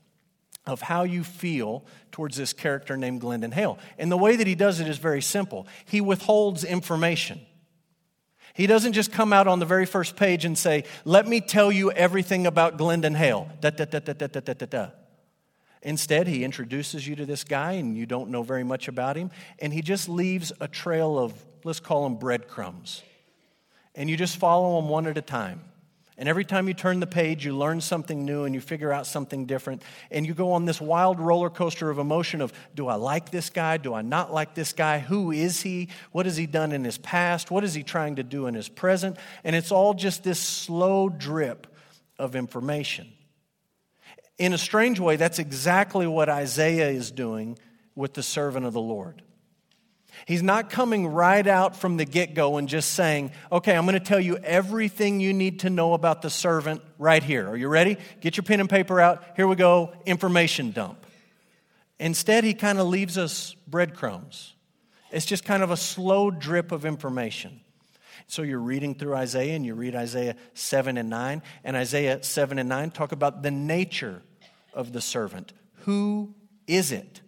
of 0.65 0.81
how 0.81 1.03
you 1.03 1.23
feel 1.23 1.85
towards 2.11 2.37
this 2.37 2.53
character 2.53 2.97
named 2.97 3.21
Glendon 3.21 3.51
Hale. 3.51 3.77
And 3.99 4.11
the 4.11 4.17
way 4.17 4.35
that 4.35 4.47
he 4.47 4.55
does 4.55 4.79
it 4.79 4.87
is 4.87 4.97
very 4.97 5.21
simple 5.21 5.67
he 5.85 6.01
withholds 6.01 6.63
information. 6.63 7.41
He 8.55 8.67
doesn't 8.67 8.93
just 8.93 9.11
come 9.11 9.33
out 9.33 9.47
on 9.47 9.59
the 9.59 9.65
very 9.65 9.85
first 9.85 10.15
page 10.15 10.45
and 10.45 10.57
say, 10.57 10.85
Let 11.03 11.27
me 11.27 11.41
tell 11.41 11.71
you 11.71 11.91
everything 11.91 12.47
about 12.47 12.77
Glendon 12.77 13.13
Hale. 13.13 13.49
Da, 13.59 13.69
da, 13.69 13.85
da, 13.85 13.99
da, 13.99 14.13
da, 14.13 14.27
da, 14.27 14.53
da, 14.53 14.65
da. 14.65 14.87
Instead, 15.85 16.27
he 16.27 16.43
introduces 16.43 17.07
you 17.07 17.15
to 17.15 17.27
this 17.27 17.43
guy 17.43 17.73
and 17.73 17.95
you 17.95 18.07
don't 18.07 18.31
know 18.31 18.41
very 18.41 18.63
much 18.63 18.87
about 18.87 19.15
him, 19.15 19.29
and 19.59 19.71
he 19.71 19.83
just 19.83 20.09
leaves 20.09 20.51
a 20.59 20.67
trail 20.67 21.17
of, 21.19 21.31
let's 21.63 21.79
call 21.79 22.03
them 22.03 22.15
breadcrumbs. 22.15 23.03
And 23.93 24.09
you 24.09 24.17
just 24.17 24.37
follow 24.37 24.81
them 24.81 24.89
one 24.89 25.05
at 25.05 25.15
a 25.15 25.21
time. 25.21 25.61
And 26.17 26.27
every 26.27 26.43
time 26.43 26.67
you 26.67 26.73
turn 26.73 27.01
the 27.01 27.07
page, 27.07 27.45
you 27.45 27.55
learn 27.55 27.81
something 27.81 28.25
new 28.25 28.45
and 28.45 28.55
you 28.55 28.61
figure 28.61 28.91
out 28.91 29.05
something 29.05 29.45
different. 29.45 29.83
And 30.09 30.25
you 30.25 30.33
go 30.33 30.53
on 30.53 30.65
this 30.65 30.81
wild 30.81 31.19
roller 31.19 31.51
coaster 31.51 31.91
of 31.91 31.99
emotion 31.99 32.41
of 32.41 32.51
do 32.73 32.87
I 32.87 32.95
like 32.95 33.29
this 33.29 33.51
guy? 33.51 33.77
Do 33.77 33.93
I 33.93 34.01
not 34.01 34.33
like 34.33 34.55
this 34.55 34.73
guy? 34.73 34.99
Who 34.99 35.31
is 35.31 35.61
he? 35.61 35.89
What 36.13 36.25
has 36.25 36.35
he 36.35 36.47
done 36.47 36.71
in 36.71 36.83
his 36.83 36.97
past? 36.97 37.51
What 37.51 37.63
is 37.63 37.75
he 37.75 37.83
trying 37.83 38.15
to 38.15 38.23
do 38.23 38.47
in 38.47 38.55
his 38.55 38.69
present? 38.69 39.17
And 39.43 39.55
it's 39.55 39.71
all 39.71 39.93
just 39.93 40.23
this 40.23 40.39
slow 40.39 41.09
drip 41.09 41.67
of 42.17 42.35
information. 42.35 43.11
In 44.37 44.53
a 44.53 44.57
strange 44.57 44.99
way, 44.99 45.15
that's 45.15 45.39
exactly 45.39 46.07
what 46.07 46.29
Isaiah 46.29 46.89
is 46.89 47.11
doing 47.11 47.57
with 47.95 48.13
the 48.13 48.23
servant 48.23 48.65
of 48.65 48.73
the 48.73 48.81
Lord. 48.81 49.21
He's 50.25 50.43
not 50.43 50.69
coming 50.69 51.07
right 51.07 51.45
out 51.45 51.75
from 51.75 51.97
the 51.97 52.05
get 52.05 52.33
go 52.33 52.57
and 52.57 52.67
just 52.67 52.93
saying, 52.93 53.31
okay, 53.51 53.75
I'm 53.75 53.85
going 53.85 53.93
to 53.93 53.99
tell 53.99 54.19
you 54.19 54.37
everything 54.37 55.19
you 55.19 55.33
need 55.33 55.61
to 55.61 55.69
know 55.69 55.93
about 55.93 56.21
the 56.21 56.29
servant 56.29 56.81
right 56.97 57.21
here. 57.21 57.47
Are 57.47 57.57
you 57.57 57.67
ready? 57.67 57.97
Get 58.21 58.37
your 58.37 58.43
pen 58.43 58.59
and 58.59 58.69
paper 58.69 58.99
out. 58.99 59.23
Here 59.35 59.47
we 59.47 59.55
go, 59.55 59.93
information 60.05 60.71
dump. 60.71 61.05
Instead, 61.99 62.43
he 62.43 62.53
kind 62.53 62.79
of 62.79 62.87
leaves 62.87 63.17
us 63.17 63.55
breadcrumbs. 63.67 64.53
It's 65.11 65.25
just 65.25 65.45
kind 65.45 65.63
of 65.63 65.71
a 65.71 65.77
slow 65.77 66.31
drip 66.31 66.71
of 66.71 66.85
information. 66.85 67.61
So 68.27 68.41
you're 68.41 68.59
reading 68.59 68.95
through 68.95 69.15
Isaiah 69.15 69.55
and 69.55 69.65
you 69.65 69.75
read 69.75 69.95
Isaiah 69.95 70.35
7 70.53 70.97
and 70.97 71.09
9, 71.09 71.41
and 71.63 71.75
Isaiah 71.75 72.23
7 72.23 72.57
and 72.57 72.67
9 72.69 72.91
talk 72.91 73.11
about 73.11 73.43
the 73.43 73.51
nature 73.51 74.21
of 74.73 74.93
the 74.93 75.01
servant. 75.01 75.53
Who 75.83 76.33
is 76.67 76.91
it? 76.91 77.21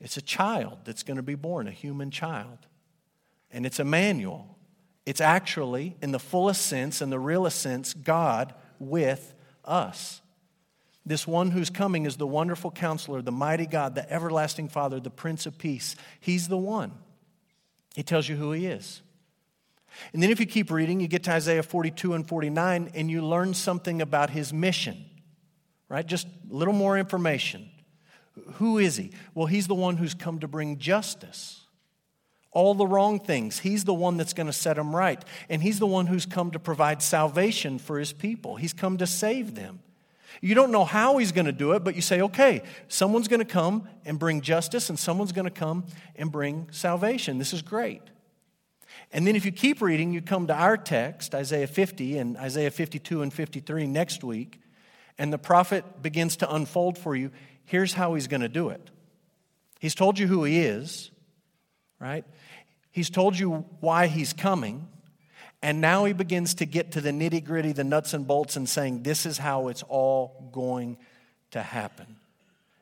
It's 0.00 0.16
a 0.16 0.22
child 0.22 0.78
that's 0.84 1.02
going 1.02 1.16
to 1.16 1.22
be 1.22 1.34
born, 1.34 1.68
a 1.68 1.72
human 1.72 2.10
child. 2.10 2.58
And 3.50 3.64
it's 3.64 3.80
Emmanuel. 3.80 4.56
It's 5.04 5.20
actually, 5.20 5.96
in 6.02 6.12
the 6.12 6.18
fullest 6.18 6.66
sense, 6.66 7.00
in 7.00 7.10
the 7.10 7.18
realest 7.18 7.60
sense, 7.60 7.94
God 7.94 8.54
with 8.78 9.34
us. 9.64 10.20
This 11.04 11.26
one 11.26 11.52
who's 11.52 11.70
coming 11.70 12.04
is 12.04 12.16
the 12.16 12.26
wonderful 12.26 12.72
counselor, 12.72 13.22
the 13.22 13.30
mighty 13.30 13.66
God, 13.66 13.94
the 13.94 14.12
everlasting 14.12 14.68
Father, 14.68 14.98
the 14.98 15.10
Prince 15.10 15.46
of 15.46 15.56
Peace. 15.56 15.94
He's 16.18 16.48
the 16.48 16.56
one. 16.56 16.92
He 17.94 18.02
tells 18.02 18.28
you 18.28 18.36
who 18.36 18.50
he 18.50 18.66
is. 18.66 19.02
And 20.12 20.22
then 20.22 20.30
if 20.30 20.40
you 20.40 20.46
keep 20.46 20.70
reading, 20.70 21.00
you 21.00 21.08
get 21.08 21.24
to 21.24 21.32
Isaiah 21.32 21.62
42 21.62 22.14
and 22.14 22.26
49, 22.26 22.90
and 22.94 23.10
you 23.10 23.24
learn 23.24 23.54
something 23.54 24.02
about 24.02 24.30
his 24.30 24.52
mission, 24.52 25.04
right? 25.88 26.06
Just 26.06 26.26
a 26.26 26.54
little 26.54 26.74
more 26.74 26.98
information. 26.98 27.70
Who 28.54 28.78
is 28.78 28.96
he? 28.96 29.12
Well, 29.34 29.46
he's 29.46 29.66
the 29.66 29.74
one 29.74 29.96
who's 29.96 30.14
come 30.14 30.40
to 30.40 30.48
bring 30.48 30.78
justice. 30.78 31.62
All 32.52 32.74
the 32.74 32.86
wrong 32.86 33.20
things, 33.20 33.58
he's 33.58 33.84
the 33.84 33.94
one 33.94 34.16
that's 34.16 34.32
going 34.32 34.46
to 34.46 34.52
set 34.52 34.76
them 34.76 34.96
right. 34.96 35.22
And 35.50 35.62
he's 35.62 35.78
the 35.78 35.86
one 35.86 36.06
who's 36.06 36.24
come 36.24 36.50
to 36.52 36.58
provide 36.58 37.02
salvation 37.02 37.78
for 37.78 37.98
his 37.98 38.12
people. 38.12 38.56
He's 38.56 38.72
come 38.72 38.96
to 38.98 39.06
save 39.06 39.54
them. 39.54 39.80
You 40.40 40.54
don't 40.54 40.70
know 40.72 40.84
how 40.84 41.18
he's 41.18 41.32
going 41.32 41.46
to 41.46 41.52
do 41.52 41.72
it, 41.72 41.84
but 41.84 41.96
you 41.96 42.02
say, 42.02 42.20
okay, 42.20 42.62
someone's 42.88 43.28
going 43.28 43.40
to 43.40 43.46
come 43.46 43.88
and 44.04 44.18
bring 44.18 44.40
justice, 44.42 44.90
and 44.90 44.98
someone's 44.98 45.32
going 45.32 45.46
to 45.46 45.50
come 45.50 45.84
and 46.14 46.30
bring 46.30 46.68
salvation. 46.70 47.38
This 47.38 47.52
is 47.52 47.62
great. 47.62 48.02
And 49.12 49.26
then 49.26 49.36
if 49.36 49.44
you 49.44 49.52
keep 49.52 49.80
reading, 49.80 50.12
you 50.12 50.20
come 50.20 50.46
to 50.48 50.54
our 50.54 50.76
text, 50.76 51.34
Isaiah 51.34 51.66
50 51.66 52.18
and 52.18 52.36
Isaiah 52.36 52.70
52 52.70 53.22
and 53.22 53.32
53 53.32 53.86
next 53.86 54.24
week, 54.24 54.60
and 55.18 55.32
the 55.32 55.38
prophet 55.38 56.02
begins 56.02 56.36
to 56.36 56.54
unfold 56.54 56.98
for 56.98 57.14
you. 57.14 57.30
Here's 57.64 57.94
how 57.94 58.14
he's 58.14 58.26
going 58.26 58.42
to 58.42 58.48
do 58.48 58.68
it. 58.68 58.90
He's 59.80 59.94
told 59.94 60.18
you 60.18 60.26
who 60.26 60.44
he 60.44 60.60
is, 60.60 61.10
right? 62.00 62.24
He's 62.90 63.10
told 63.10 63.38
you 63.38 63.66
why 63.80 64.06
he's 64.06 64.32
coming. 64.32 64.88
And 65.62 65.80
now 65.80 66.04
he 66.04 66.12
begins 66.12 66.54
to 66.54 66.66
get 66.66 66.92
to 66.92 67.00
the 67.00 67.10
nitty 67.10 67.44
gritty, 67.44 67.72
the 67.72 67.84
nuts 67.84 68.14
and 68.14 68.26
bolts, 68.26 68.56
and 68.56 68.68
saying, 68.68 69.02
This 69.02 69.26
is 69.26 69.38
how 69.38 69.68
it's 69.68 69.82
all 69.82 70.50
going 70.52 70.98
to 71.50 71.62
happen. 71.62 72.16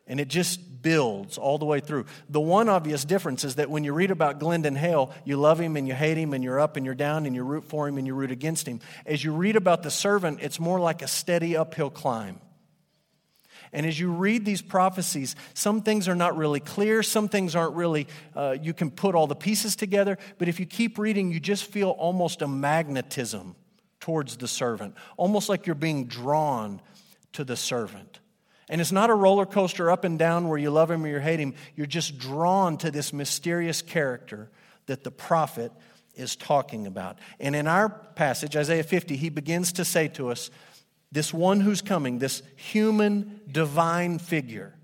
And 0.06 0.20
it 0.20 0.28
just 0.28 0.82
builds 0.82 1.38
all 1.38 1.56
the 1.56 1.64
way 1.64 1.80
through. 1.80 2.04
The 2.28 2.40
one 2.40 2.68
obvious 2.68 3.04
difference 3.04 3.42
is 3.42 3.54
that 3.54 3.70
when 3.70 3.84
you 3.84 3.94
read 3.94 4.10
about 4.10 4.38
Glendon 4.38 4.76
Hale, 4.76 5.10
you 5.24 5.38
love 5.38 5.58
him 5.58 5.76
and 5.76 5.88
you 5.88 5.94
hate 5.94 6.18
him 6.18 6.34
and 6.34 6.44
you're 6.44 6.60
up 6.60 6.76
and 6.76 6.84
you're 6.84 6.94
down 6.94 7.24
and 7.24 7.34
you 7.34 7.42
root 7.42 7.64
for 7.64 7.88
him 7.88 7.96
and 7.96 8.06
you 8.06 8.14
root 8.14 8.30
against 8.30 8.68
him. 8.68 8.80
As 9.06 9.24
you 9.24 9.32
read 9.32 9.56
about 9.56 9.82
the 9.82 9.90
servant, 9.90 10.40
it's 10.42 10.60
more 10.60 10.78
like 10.78 11.00
a 11.00 11.08
steady 11.08 11.56
uphill 11.56 11.90
climb. 11.90 12.38
And 13.72 13.84
as 13.86 13.98
you 13.98 14.12
read 14.12 14.44
these 14.44 14.62
prophecies, 14.62 15.34
some 15.52 15.82
things 15.82 16.06
are 16.06 16.14
not 16.14 16.36
really 16.36 16.60
clear, 16.60 17.02
some 17.02 17.28
things 17.28 17.56
aren't 17.56 17.74
really, 17.74 18.06
uh, 18.36 18.56
you 18.60 18.72
can 18.72 18.90
put 18.90 19.16
all 19.16 19.26
the 19.26 19.34
pieces 19.34 19.74
together, 19.74 20.16
but 20.38 20.48
if 20.48 20.60
you 20.60 20.66
keep 20.66 20.96
reading, 20.96 21.32
you 21.32 21.40
just 21.40 21.64
feel 21.64 21.90
almost 21.90 22.40
a 22.42 22.46
magnetism 22.46 23.56
towards 23.98 24.36
the 24.36 24.46
servant, 24.46 24.94
almost 25.16 25.48
like 25.48 25.66
you're 25.66 25.74
being 25.74 26.06
drawn 26.06 26.80
to 27.32 27.42
the 27.42 27.56
servant. 27.56 28.20
And 28.68 28.80
it's 28.80 28.92
not 28.92 29.10
a 29.10 29.14
roller 29.14 29.46
coaster 29.46 29.90
up 29.90 30.04
and 30.04 30.18
down 30.18 30.48
where 30.48 30.58
you 30.58 30.70
love 30.70 30.90
him 30.90 31.04
or 31.04 31.08
you 31.08 31.18
hate 31.18 31.40
him. 31.40 31.54
You're 31.76 31.86
just 31.86 32.18
drawn 32.18 32.78
to 32.78 32.90
this 32.90 33.12
mysterious 33.12 33.82
character 33.82 34.50
that 34.86 35.04
the 35.04 35.10
prophet 35.10 35.72
is 36.14 36.36
talking 36.36 36.86
about. 36.86 37.18
And 37.40 37.54
in 37.54 37.66
our 37.66 37.88
passage, 37.88 38.56
Isaiah 38.56 38.84
50, 38.84 39.16
he 39.16 39.28
begins 39.28 39.72
to 39.74 39.84
say 39.84 40.08
to 40.08 40.30
us, 40.30 40.50
this 41.12 41.32
one 41.32 41.60
who's 41.60 41.80
coming, 41.80 42.18
this 42.18 42.42
human 42.56 43.40
divine 43.50 44.18
figure, 44.18 44.74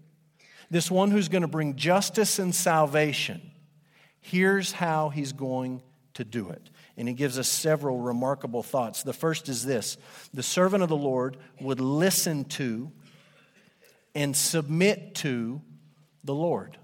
this 0.71 0.91
one 0.91 1.11
who's 1.11 1.29
going 1.29 1.43
to 1.43 1.49
bring 1.49 1.75
justice 1.75 2.39
and 2.39 2.55
salvation, 2.55 3.51
here's 4.21 4.73
how 4.73 5.09
he's 5.09 5.33
going 5.33 5.83
to 6.15 6.25
do 6.25 6.51
it. 6.51 6.71
And 6.97 7.09
he 7.09 7.15
gives 7.15 7.39
us 7.39 7.49
several 7.49 7.99
remarkable 7.99 8.63
thoughts. 8.63 9.03
The 9.03 9.13
first 9.13 9.49
is 9.49 9.65
this 9.65 9.97
the 10.33 10.43
servant 10.43 10.83
of 10.83 10.89
the 10.89 10.97
Lord 10.97 11.37
would 11.61 11.81
listen 11.81 12.45
to 12.45 12.93
and 14.15 14.37
submit 14.37 15.15
to 15.17 15.61
the 16.25 16.35
Lord. 16.35 16.77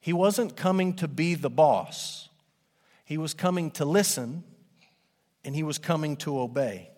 He 0.00 0.12
wasn't 0.12 0.56
coming 0.56 0.94
to 0.94 1.08
be 1.08 1.34
the 1.34 1.50
boss, 1.50 2.28
he 3.04 3.18
was 3.18 3.34
coming 3.34 3.70
to 3.72 3.84
listen 3.84 4.44
and 5.44 5.54
he 5.54 5.62
was 5.62 5.78
coming 5.78 6.16
to 6.16 6.40
obey. 6.40 6.90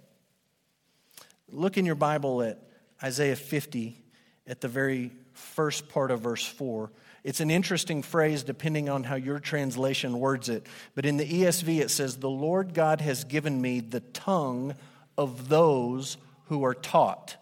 Look 1.49 1.77
in 1.77 1.87
your 1.87 1.95
Bible 1.95 2.43
at 2.43 2.59
Isaiah 3.03 3.37
50 3.37 4.03
at 4.47 4.61
the 4.61 4.69
very 4.69 5.13
first 5.33 5.89
part 5.89 6.11
of 6.11 6.21
verse 6.21 6.45
4. 6.45 6.91
It's 7.23 7.41
an 7.41 7.51
interesting 7.51 8.03
phrase 8.03 8.43
depending 8.43 8.89
on 8.89 9.05
how 9.05 9.15
your 9.17 9.39
translation 9.39 10.19
words 10.19 10.49
it. 10.49 10.67
But 10.95 11.05
in 11.05 11.17
the 11.17 11.27
ESV, 11.27 11.81
it 11.81 11.91
says, 11.91 12.17
The 12.17 12.31
Lord 12.31 12.73
God 12.73 13.01
has 13.01 13.25
given 13.25 13.61
me 13.61 13.81
the 13.81 14.01
tongue 14.01 14.75
of 15.19 15.49
those 15.49 16.17
who 16.47 16.65
are 16.65 16.75
taught. 16.75 17.37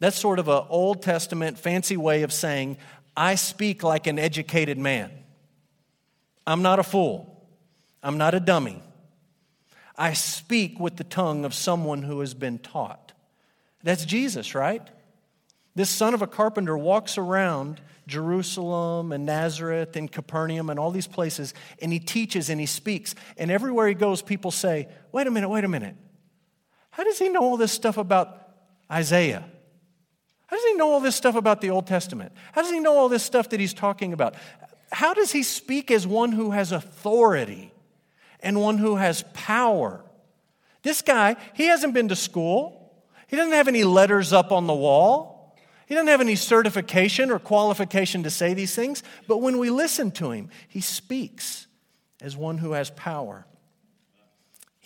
That's 0.00 0.18
sort 0.18 0.38
of 0.38 0.48
an 0.48 0.64
Old 0.68 1.02
Testament 1.02 1.58
fancy 1.58 1.96
way 1.96 2.22
of 2.22 2.32
saying, 2.32 2.78
I 3.16 3.34
speak 3.34 3.82
like 3.82 4.06
an 4.06 4.18
educated 4.18 4.78
man. 4.78 5.10
I'm 6.46 6.62
not 6.62 6.78
a 6.78 6.84
fool. 6.84 7.46
I'm 8.02 8.16
not 8.16 8.34
a 8.34 8.40
dummy. 8.40 8.82
I 9.96 10.12
speak 10.12 10.78
with 10.78 10.96
the 10.96 11.04
tongue 11.04 11.44
of 11.44 11.52
someone 11.52 12.02
who 12.02 12.20
has 12.20 12.32
been 12.32 12.58
taught. 12.58 13.12
That's 13.82 14.04
Jesus, 14.04 14.54
right? 14.54 14.82
This 15.74 15.90
son 15.90 16.14
of 16.14 16.22
a 16.22 16.26
carpenter 16.26 16.78
walks 16.78 17.18
around 17.18 17.80
Jerusalem 18.06 19.12
and 19.12 19.26
Nazareth 19.26 19.96
and 19.96 20.10
Capernaum 20.10 20.70
and 20.70 20.78
all 20.78 20.90
these 20.90 21.06
places, 21.06 21.54
and 21.82 21.92
he 21.92 21.98
teaches 21.98 22.48
and 22.48 22.58
he 22.60 22.66
speaks. 22.66 23.14
And 23.36 23.50
everywhere 23.50 23.88
he 23.88 23.94
goes, 23.94 24.22
people 24.22 24.50
say, 24.50 24.88
Wait 25.12 25.26
a 25.26 25.30
minute, 25.30 25.48
wait 25.48 25.64
a 25.64 25.68
minute. 25.68 25.96
How 26.90 27.04
does 27.04 27.18
he 27.18 27.28
know 27.28 27.42
all 27.42 27.56
this 27.56 27.72
stuff 27.72 27.96
about 27.98 28.54
Isaiah? 28.90 29.44
How 30.48 30.56
does 30.56 30.64
he 30.64 30.74
know 30.74 30.90
all 30.90 31.00
this 31.00 31.14
stuff 31.14 31.34
about 31.34 31.60
the 31.60 31.70
Old 31.70 31.86
Testament? 31.86 32.32
How 32.52 32.62
does 32.62 32.70
he 32.70 32.80
know 32.80 32.96
all 32.96 33.08
this 33.08 33.22
stuff 33.22 33.50
that 33.50 33.60
he's 33.60 33.74
talking 33.74 34.14
about? 34.14 34.34
How 34.90 35.12
does 35.12 35.30
he 35.30 35.42
speak 35.42 35.90
as 35.90 36.06
one 36.06 36.32
who 36.32 36.52
has 36.52 36.72
authority 36.72 37.70
and 38.40 38.60
one 38.60 38.78
who 38.78 38.96
has 38.96 39.24
power? 39.34 40.02
This 40.82 41.02
guy, 41.02 41.36
he 41.52 41.66
hasn't 41.66 41.92
been 41.92 42.08
to 42.08 42.16
school. 42.16 42.94
He 43.26 43.36
doesn't 43.36 43.52
have 43.52 43.68
any 43.68 43.84
letters 43.84 44.32
up 44.32 44.50
on 44.50 44.66
the 44.66 44.74
wall. 44.74 45.54
He 45.84 45.94
doesn't 45.94 46.08
have 46.08 46.22
any 46.22 46.36
certification 46.36 47.30
or 47.30 47.38
qualification 47.38 48.22
to 48.22 48.30
say 48.30 48.54
these 48.54 48.74
things. 48.74 49.02
But 49.26 49.38
when 49.38 49.58
we 49.58 49.68
listen 49.68 50.10
to 50.12 50.30
him, 50.30 50.48
he 50.66 50.80
speaks 50.80 51.66
as 52.22 52.38
one 52.38 52.56
who 52.56 52.72
has 52.72 52.88
power. 52.90 53.46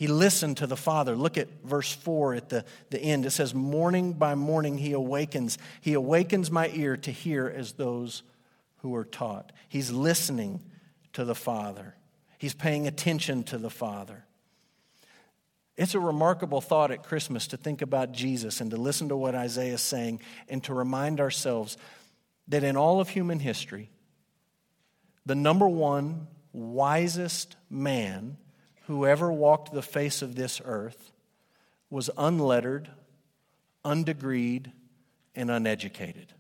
He 0.02 0.08
listened 0.08 0.56
to 0.56 0.66
the 0.66 0.76
Father. 0.76 1.14
Look 1.14 1.38
at 1.38 1.46
verse 1.62 1.92
4 1.92 2.34
at 2.34 2.48
the, 2.48 2.64
the 2.90 2.98
end. 2.98 3.24
It 3.24 3.30
says, 3.30 3.54
Morning 3.54 4.14
by 4.14 4.34
morning 4.34 4.76
he 4.76 4.94
awakens. 4.94 5.58
He 5.80 5.92
awakens 5.92 6.50
my 6.50 6.70
ear 6.74 6.96
to 6.96 7.12
hear 7.12 7.46
as 7.46 7.74
those 7.74 8.24
who 8.78 8.96
are 8.96 9.04
taught. 9.04 9.52
He's 9.68 9.92
listening 9.92 10.60
to 11.12 11.24
the 11.24 11.36
Father, 11.36 11.94
he's 12.36 12.52
paying 12.52 12.88
attention 12.88 13.44
to 13.44 13.58
the 13.58 13.70
Father. 13.70 14.24
It's 15.76 15.94
a 15.94 16.00
remarkable 16.00 16.60
thought 16.60 16.90
at 16.90 17.04
Christmas 17.04 17.46
to 17.46 17.56
think 17.56 17.80
about 17.80 18.10
Jesus 18.10 18.60
and 18.60 18.72
to 18.72 18.76
listen 18.76 19.08
to 19.10 19.16
what 19.16 19.36
Isaiah 19.36 19.74
is 19.74 19.82
saying 19.82 20.20
and 20.48 20.64
to 20.64 20.74
remind 20.74 21.20
ourselves 21.20 21.76
that 22.48 22.64
in 22.64 22.76
all 22.76 23.00
of 23.00 23.08
human 23.08 23.38
history, 23.38 23.88
the 25.24 25.36
number 25.36 25.68
one 25.68 26.26
wisest 26.52 27.54
man 27.70 28.38
who 28.92 29.07
ever 29.07 29.33
walked 29.33 29.72
the 29.72 29.81
face 29.81 30.20
of 30.20 30.35
this 30.35 30.61
earth 30.66 31.12
was 31.88 32.11
unlettered, 32.18 32.90
undegreed, 33.83 34.70
and 35.35 35.50
uneducated. 35.50 36.35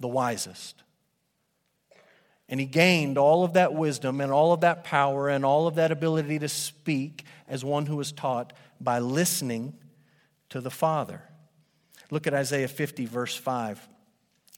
The 0.00 0.08
wisest. 0.08 0.82
And 2.46 2.60
he 2.60 2.66
gained 2.66 3.16
all 3.16 3.42
of 3.42 3.54
that 3.54 3.72
wisdom 3.72 4.20
and 4.20 4.30
all 4.30 4.52
of 4.52 4.60
that 4.60 4.84
power 4.84 5.30
and 5.30 5.46
all 5.46 5.66
of 5.66 5.76
that 5.76 5.92
ability 5.92 6.40
to 6.40 6.48
speak 6.48 7.24
as 7.48 7.64
one 7.64 7.86
who 7.86 7.96
was 7.96 8.12
taught 8.12 8.52
by 8.82 8.98
listening 8.98 9.72
to 10.50 10.60
the 10.60 10.70
Father. 10.70 11.22
Look 12.10 12.26
at 12.26 12.34
Isaiah 12.34 12.68
50, 12.68 13.06
verse 13.06 13.34
5. 13.34 13.88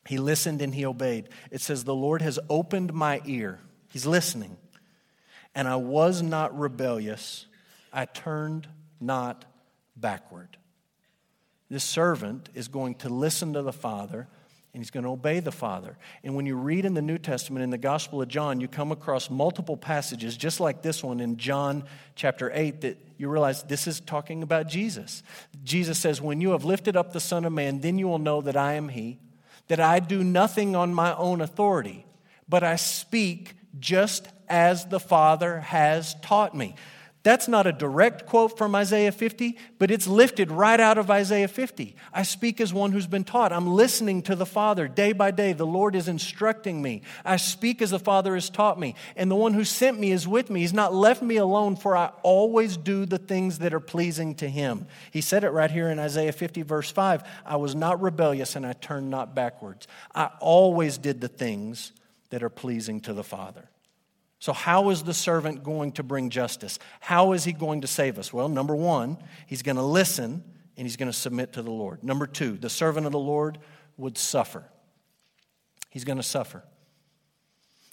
He 0.09 0.19
listened 0.19 0.62
and 0.62 0.75
he 0.75 0.85
obeyed. 0.85 1.29
It 1.53 1.61
says, 1.61 1.85
The 1.85 1.95
Lord 1.95 2.23
has 2.23 2.41
opened 2.51 2.93
my 2.93 3.23
ear. 3.25 3.61
He's 3.93 4.05
listening. 4.05 4.57
And 5.55 5.69
I 5.69 5.77
was 5.77 6.23
not 6.23 6.59
rebellious. 6.59 7.47
I 7.93 8.07
turned 8.07 8.69
not 9.01 9.45
backward. 9.97 10.57
This 11.69 11.85
servant 11.85 12.49
is 12.55 12.69
going 12.69 12.97
to 12.97 13.09
listen 13.09 13.55
to 13.55 13.62
the 13.62 13.73
Father 13.73 14.29
and 14.75 14.83
he's 14.83 14.91
going 14.91 15.05
to 15.05 15.11
obey 15.11 15.41
the 15.41 15.53
Father. 15.53 15.99
And 16.25 16.35
when 16.35 16.47
you 16.47 16.57
read 16.57 16.87
in 16.87 16.95
the 16.95 17.03
New 17.03 17.19
Testament, 17.19 17.62
in 17.62 17.69
the 17.69 17.77
Gospel 17.77 18.23
of 18.23 18.29
John, 18.29 18.59
you 18.59 18.69
come 18.69 18.91
across 18.91 19.29
multiple 19.29 19.77
passages, 19.77 20.35
just 20.35 20.61
like 20.61 20.81
this 20.81 21.05
one 21.05 21.21
in 21.21 21.37
John 21.37 21.85
chapter 22.15 22.51
8, 22.55 22.81
that 22.81 22.99
you 23.19 23.29
realize 23.29 23.62
this 23.65 23.87
is 23.87 24.01
talking 24.01 24.43
about 24.43 24.69
Jesus. 24.69 25.23
Jesus 25.62 25.99
says, 25.99 26.23
When 26.23 26.41
you 26.41 26.53
have 26.53 26.65
lifted 26.65 26.97
up 26.97 27.12
the 27.12 27.21
Son 27.21 27.45
of 27.45 27.53
Man, 27.53 27.81
then 27.81 27.99
you 27.99 28.09
will 28.09 28.19
know 28.19 28.41
that 28.41 28.57
I 28.57 28.75
am 28.75 28.88
He, 28.88 29.19
that 29.69 29.79
I 29.79 30.01
do 30.01 30.25
nothing 30.25 30.75
on 30.75 30.95
my 30.95 31.15
own 31.17 31.43
authority, 31.43 32.07
but 32.49 32.62
I 32.62 32.77
speak 32.77 33.55
just 33.79 34.27
as 34.53 34.85
the 34.85 35.01
Father 35.01 35.61
has 35.61 36.15
taught 36.21 36.55
me. 36.55 36.77
That's 37.23 37.47
not 37.47 37.69
a 37.69 37.73
direct 37.73 38.27
quote 38.27 38.59
from 38.59 38.75
Isaiah 38.75 39.12
50, 39.12 39.57
but 39.79 39.93
it's 39.93 40.09
lifted 40.09 40.51
right 40.51 40.81
out 40.81 40.99
of 40.99 41.09
Isaiah 41.09 41.47
50. 41.47 41.95
I 42.12 42.25
speak 42.25 42.61
as 42.61 42.75
one 42.75 42.91
who's 42.91 43.07
been 43.07 43.23
taught. 43.23 43.53
I'm 43.53 43.69
listening 43.69 44.23
to 44.23 44.35
the 44.35 44.45
Father 44.45 44.88
day 44.88 45.12
by 45.12 45.31
day. 45.31 45.53
The 45.53 45.65
Lord 45.65 45.95
is 45.95 46.09
instructing 46.09 46.83
me. 46.83 47.03
I 47.25 47.37
speak 47.37 47.81
as 47.81 47.91
the 47.91 48.01
Father 48.01 48.35
has 48.35 48.51
taught 48.51 48.79
me. 48.79 48.97
And 49.15 49.31
the 49.31 49.37
one 49.37 49.55
who 49.55 49.62
sent 49.62 50.01
me 50.01 50.11
is 50.11 50.27
with 50.27 50.51
me. 50.51 50.61
He's 50.61 50.73
not 50.73 50.93
left 50.93 51.23
me 51.23 51.37
alone, 51.37 51.77
for 51.77 51.97
I 51.97 52.11
always 52.25 52.77
do 52.77 53.07
the 53.07 53.19
things 53.19 53.61
that 53.61 53.73
are 53.73 53.81
pleasing 53.81 54.35
to 54.37 54.49
him. 54.49 54.87
He 55.12 55.21
said 55.21 55.45
it 55.45 55.51
right 55.51 55.71
here 55.71 55.91
in 55.91 56.01
Isaiah 56.01 56.33
50, 56.33 56.62
verse 56.62 56.91
5 56.91 57.23
I 57.47 57.57
was 57.57 57.77
not 57.77 58.03
rebellious 58.03 58.57
and 58.57 58.67
I 58.67 58.73
turned 58.73 59.11
not 59.11 59.33
backwards. 59.33 59.87
I 60.12 60.31
always 60.41 60.99
did 60.99 61.21
the 61.21 61.29
things 61.29 61.93
that 62.31 62.43
are 62.43 62.51
pleasing 62.51 63.01
to 63.03 63.12
the 63.12 63.25
Father. 63.25 63.69
So, 64.43 64.53
how 64.53 64.91
is 64.91 65.05
the 65.05 65.15
servant 65.15 65.63
going 65.63 65.93
to 65.93 66.03
bring 66.03 66.29
justice? 66.29 66.81
How 66.99 67.31
is 67.31 67.45
he 67.45 67.53
going 67.53 67.83
to 67.83 67.87
save 67.87 68.19
us? 68.19 68.33
Well, 68.33 68.49
number 68.49 68.75
one, 68.75 69.19
he's 69.47 69.63
going 69.63 69.77
to 69.77 69.85
listen 69.85 70.43
and 70.77 70.85
he's 70.85 70.97
going 70.97 71.09
to 71.09 71.17
submit 71.17 71.53
to 71.53 71.63
the 71.63 71.71
Lord. 71.71 72.03
Number 72.03 72.27
two, 72.27 72.57
the 72.57 72.69
servant 72.69 73.07
of 73.07 73.13
the 73.13 73.21
Lord 73.21 73.59
would 73.97 74.19
suffer. 74.19 74.65
He's 75.91 76.03
going 76.03 76.17
to 76.17 76.25
suffer. 76.25 76.65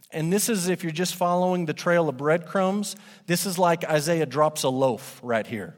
And 0.09 0.33
this 0.33 0.49
is, 0.49 0.69
if 0.69 0.81
you're 0.81 0.91
just 0.91 1.13
following 1.13 1.67
the 1.67 1.73
trail 1.75 2.09
of 2.09 2.17
breadcrumbs, 2.17 2.95
this 3.27 3.45
is 3.45 3.59
like 3.59 3.83
Isaiah 3.83 4.25
drops 4.25 4.63
a 4.63 4.69
loaf 4.69 5.19
right 5.21 5.45
here 5.45 5.75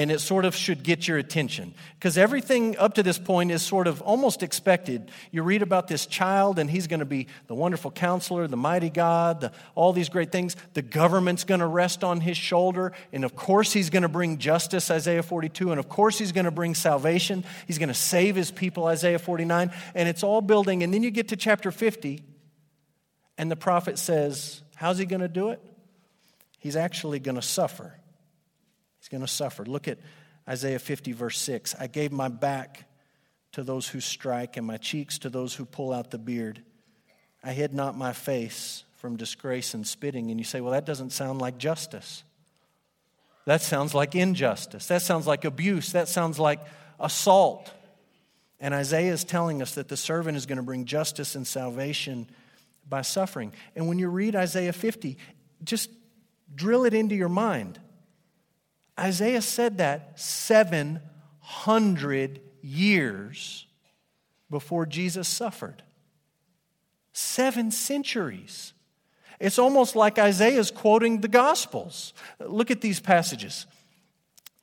and 0.00 0.10
it 0.10 0.18
sort 0.18 0.46
of 0.46 0.56
should 0.56 0.82
get 0.82 1.06
your 1.06 1.18
attention 1.18 1.74
because 1.92 2.16
everything 2.16 2.74
up 2.78 2.94
to 2.94 3.02
this 3.02 3.18
point 3.18 3.50
is 3.50 3.60
sort 3.60 3.86
of 3.86 4.00
almost 4.00 4.42
expected. 4.42 5.10
You 5.30 5.42
read 5.42 5.60
about 5.60 5.88
this 5.88 6.06
child, 6.06 6.58
and 6.58 6.70
he's 6.70 6.86
going 6.86 7.00
to 7.00 7.06
be 7.06 7.26
the 7.48 7.54
wonderful 7.54 7.90
counselor, 7.90 8.46
the 8.46 8.56
mighty 8.56 8.88
God, 8.88 9.42
the, 9.42 9.52
all 9.74 9.92
these 9.92 10.08
great 10.08 10.32
things. 10.32 10.56
The 10.72 10.80
government's 10.80 11.44
going 11.44 11.60
to 11.60 11.66
rest 11.66 12.02
on 12.02 12.22
his 12.22 12.38
shoulder, 12.38 12.92
and 13.12 13.26
of 13.26 13.36
course, 13.36 13.74
he's 13.74 13.90
going 13.90 14.02
to 14.02 14.08
bring 14.08 14.38
justice, 14.38 14.90
Isaiah 14.90 15.22
42, 15.22 15.70
and 15.70 15.78
of 15.78 15.90
course, 15.90 16.16
he's 16.16 16.32
going 16.32 16.46
to 16.46 16.50
bring 16.50 16.74
salvation. 16.74 17.44
He's 17.66 17.76
going 17.76 17.88
to 17.88 17.94
save 17.94 18.36
his 18.36 18.50
people, 18.50 18.86
Isaiah 18.86 19.18
49, 19.18 19.70
and 19.94 20.08
it's 20.08 20.22
all 20.22 20.40
building. 20.40 20.82
And 20.82 20.94
then 20.94 21.02
you 21.02 21.10
get 21.10 21.28
to 21.28 21.36
chapter 21.36 21.70
50, 21.70 22.22
and 23.36 23.50
the 23.50 23.56
prophet 23.56 23.98
says, 23.98 24.62
How's 24.76 24.96
he 24.96 25.04
going 25.04 25.20
to 25.20 25.28
do 25.28 25.50
it? 25.50 25.60
He's 26.58 26.74
actually 26.74 27.18
going 27.18 27.36
to 27.36 27.42
suffer 27.42 27.99
going 29.10 29.20
to 29.20 29.28
suffer. 29.28 29.64
Look 29.64 29.88
at 29.88 29.98
Isaiah 30.48 30.78
50, 30.78 31.12
verse 31.12 31.38
6. 31.38 31.74
I 31.78 31.86
gave 31.86 32.12
my 32.12 32.28
back 32.28 32.86
to 33.52 33.62
those 33.62 33.88
who 33.88 34.00
strike, 34.00 34.56
and 34.56 34.66
my 34.66 34.76
cheeks 34.76 35.18
to 35.20 35.28
those 35.28 35.54
who 35.54 35.64
pull 35.64 35.92
out 35.92 36.10
the 36.10 36.18
beard. 36.18 36.62
I 37.42 37.52
hid 37.52 37.74
not 37.74 37.96
my 37.96 38.12
face 38.12 38.84
from 38.98 39.16
disgrace 39.16 39.74
and 39.74 39.86
spitting. 39.86 40.30
And 40.30 40.38
you 40.38 40.44
say, 40.44 40.60
well, 40.60 40.72
that 40.72 40.86
doesn't 40.86 41.10
sound 41.10 41.40
like 41.40 41.58
justice. 41.58 42.22
That 43.46 43.62
sounds 43.62 43.94
like 43.94 44.14
injustice. 44.14 44.86
That 44.86 45.02
sounds 45.02 45.26
like 45.26 45.44
abuse. 45.44 45.92
That 45.92 46.06
sounds 46.06 46.38
like 46.38 46.60
assault. 47.00 47.72
And 48.60 48.74
Isaiah 48.74 49.12
is 49.12 49.24
telling 49.24 49.62
us 49.62 49.74
that 49.74 49.88
the 49.88 49.96
servant 49.96 50.36
is 50.36 50.46
going 50.46 50.58
to 50.58 50.62
bring 50.62 50.84
justice 50.84 51.34
and 51.34 51.46
salvation 51.46 52.28
by 52.86 53.02
suffering. 53.02 53.52
And 53.74 53.88
when 53.88 53.98
you 53.98 54.08
read 54.08 54.36
Isaiah 54.36 54.74
50, 54.74 55.16
just 55.64 55.90
drill 56.54 56.84
it 56.84 56.92
into 56.92 57.14
your 57.14 57.30
mind. 57.30 57.80
Isaiah 59.00 59.42
said 59.42 59.78
that 59.78 60.20
700 60.20 62.40
years 62.60 63.66
before 64.50 64.86
Jesus 64.86 65.28
suffered. 65.28 65.82
Seven 67.12 67.70
centuries. 67.70 68.72
It's 69.38 69.58
almost 69.58 69.94
like 69.96 70.18
Isaiah's 70.18 70.70
quoting 70.70 71.22
the 71.22 71.28
Gospels. 71.28 72.12
Look 72.38 72.70
at 72.70 72.82
these 72.82 73.00
passages. 73.00 73.66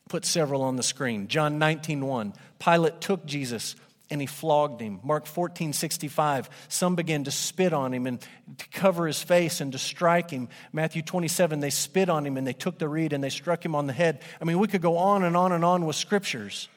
Put 0.08 0.24
several 0.24 0.62
on 0.62 0.76
the 0.76 0.84
screen. 0.84 1.28
John 1.28 1.58
19, 1.58 2.06
1. 2.06 2.34
Pilate 2.60 3.02
took 3.02 3.26
Jesus 3.26 3.76
and 4.10 4.22
he 4.22 4.28
flogged 4.28 4.82
him. 4.82 5.00
Mark 5.04 5.26
14, 5.26 5.74
65, 5.74 6.50
some 6.70 6.96
began 6.96 7.24
to 7.26 7.32
spit 7.32 7.74
on 7.74 7.94
him 7.94 8.08
and 8.08 8.20
to 8.58 8.70
cover 8.70 9.08
his 9.08 9.22
face 9.22 9.62
and 9.62 9.72
to 9.74 9.78
strike 9.78 10.30
him. 10.30 10.50
Matthew 10.72 11.02
27, 11.02 11.60
they 11.60 11.70
spit 11.70 12.10
on 12.10 12.26
him 12.26 12.38
and 12.38 12.48
they 12.48 12.54
took 12.54 12.78
the 12.78 12.88
reed 12.88 13.14
and 13.14 13.24
they 13.24 13.30
struck 13.30 13.64
him 13.64 13.76
on 13.76 13.88
the 13.88 13.94
head. 13.94 14.22
I 14.42 14.46
mean, 14.46 14.60
we 14.60 14.68
could 14.68 14.82
go 14.82 14.98
on 14.98 15.24
and 15.24 15.36
on 15.36 15.52
and 15.52 15.66
on 15.66 15.86
with 15.86 15.96
scriptures. 15.96 16.70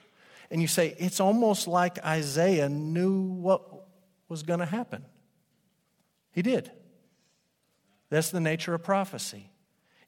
And 0.50 0.60
you 0.60 0.68
say, 0.68 0.96
it's 0.98 1.20
almost 1.20 1.68
like 1.68 2.04
Isaiah 2.04 2.68
knew 2.68 3.20
what 3.20 3.62
was 4.28 4.42
going 4.42 4.60
to 4.60 4.66
happen. 4.66 5.04
He 6.32 6.42
did. 6.42 6.70
That's 8.08 8.30
the 8.30 8.40
nature 8.40 8.74
of 8.74 8.82
prophecy. 8.82 9.50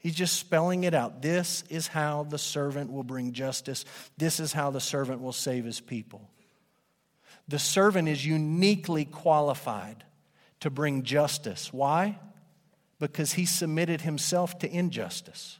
He's 0.00 0.16
just 0.16 0.36
spelling 0.36 0.82
it 0.82 0.94
out. 0.94 1.22
This 1.22 1.62
is 1.70 1.86
how 1.86 2.24
the 2.24 2.38
servant 2.38 2.90
will 2.90 3.04
bring 3.04 3.32
justice. 3.32 3.84
This 4.18 4.40
is 4.40 4.52
how 4.52 4.72
the 4.72 4.80
servant 4.80 5.20
will 5.20 5.32
save 5.32 5.64
his 5.64 5.78
people. 5.78 6.28
The 7.48 7.58
servant 7.58 8.08
is 8.08 8.24
uniquely 8.24 9.04
qualified 9.04 10.04
to 10.60 10.70
bring 10.70 11.02
justice. 11.02 11.72
Why? 11.72 12.18
Because 12.98 13.32
he 13.32 13.46
submitted 13.46 14.02
himself 14.02 14.58
to 14.60 14.70
injustice. 14.70 15.58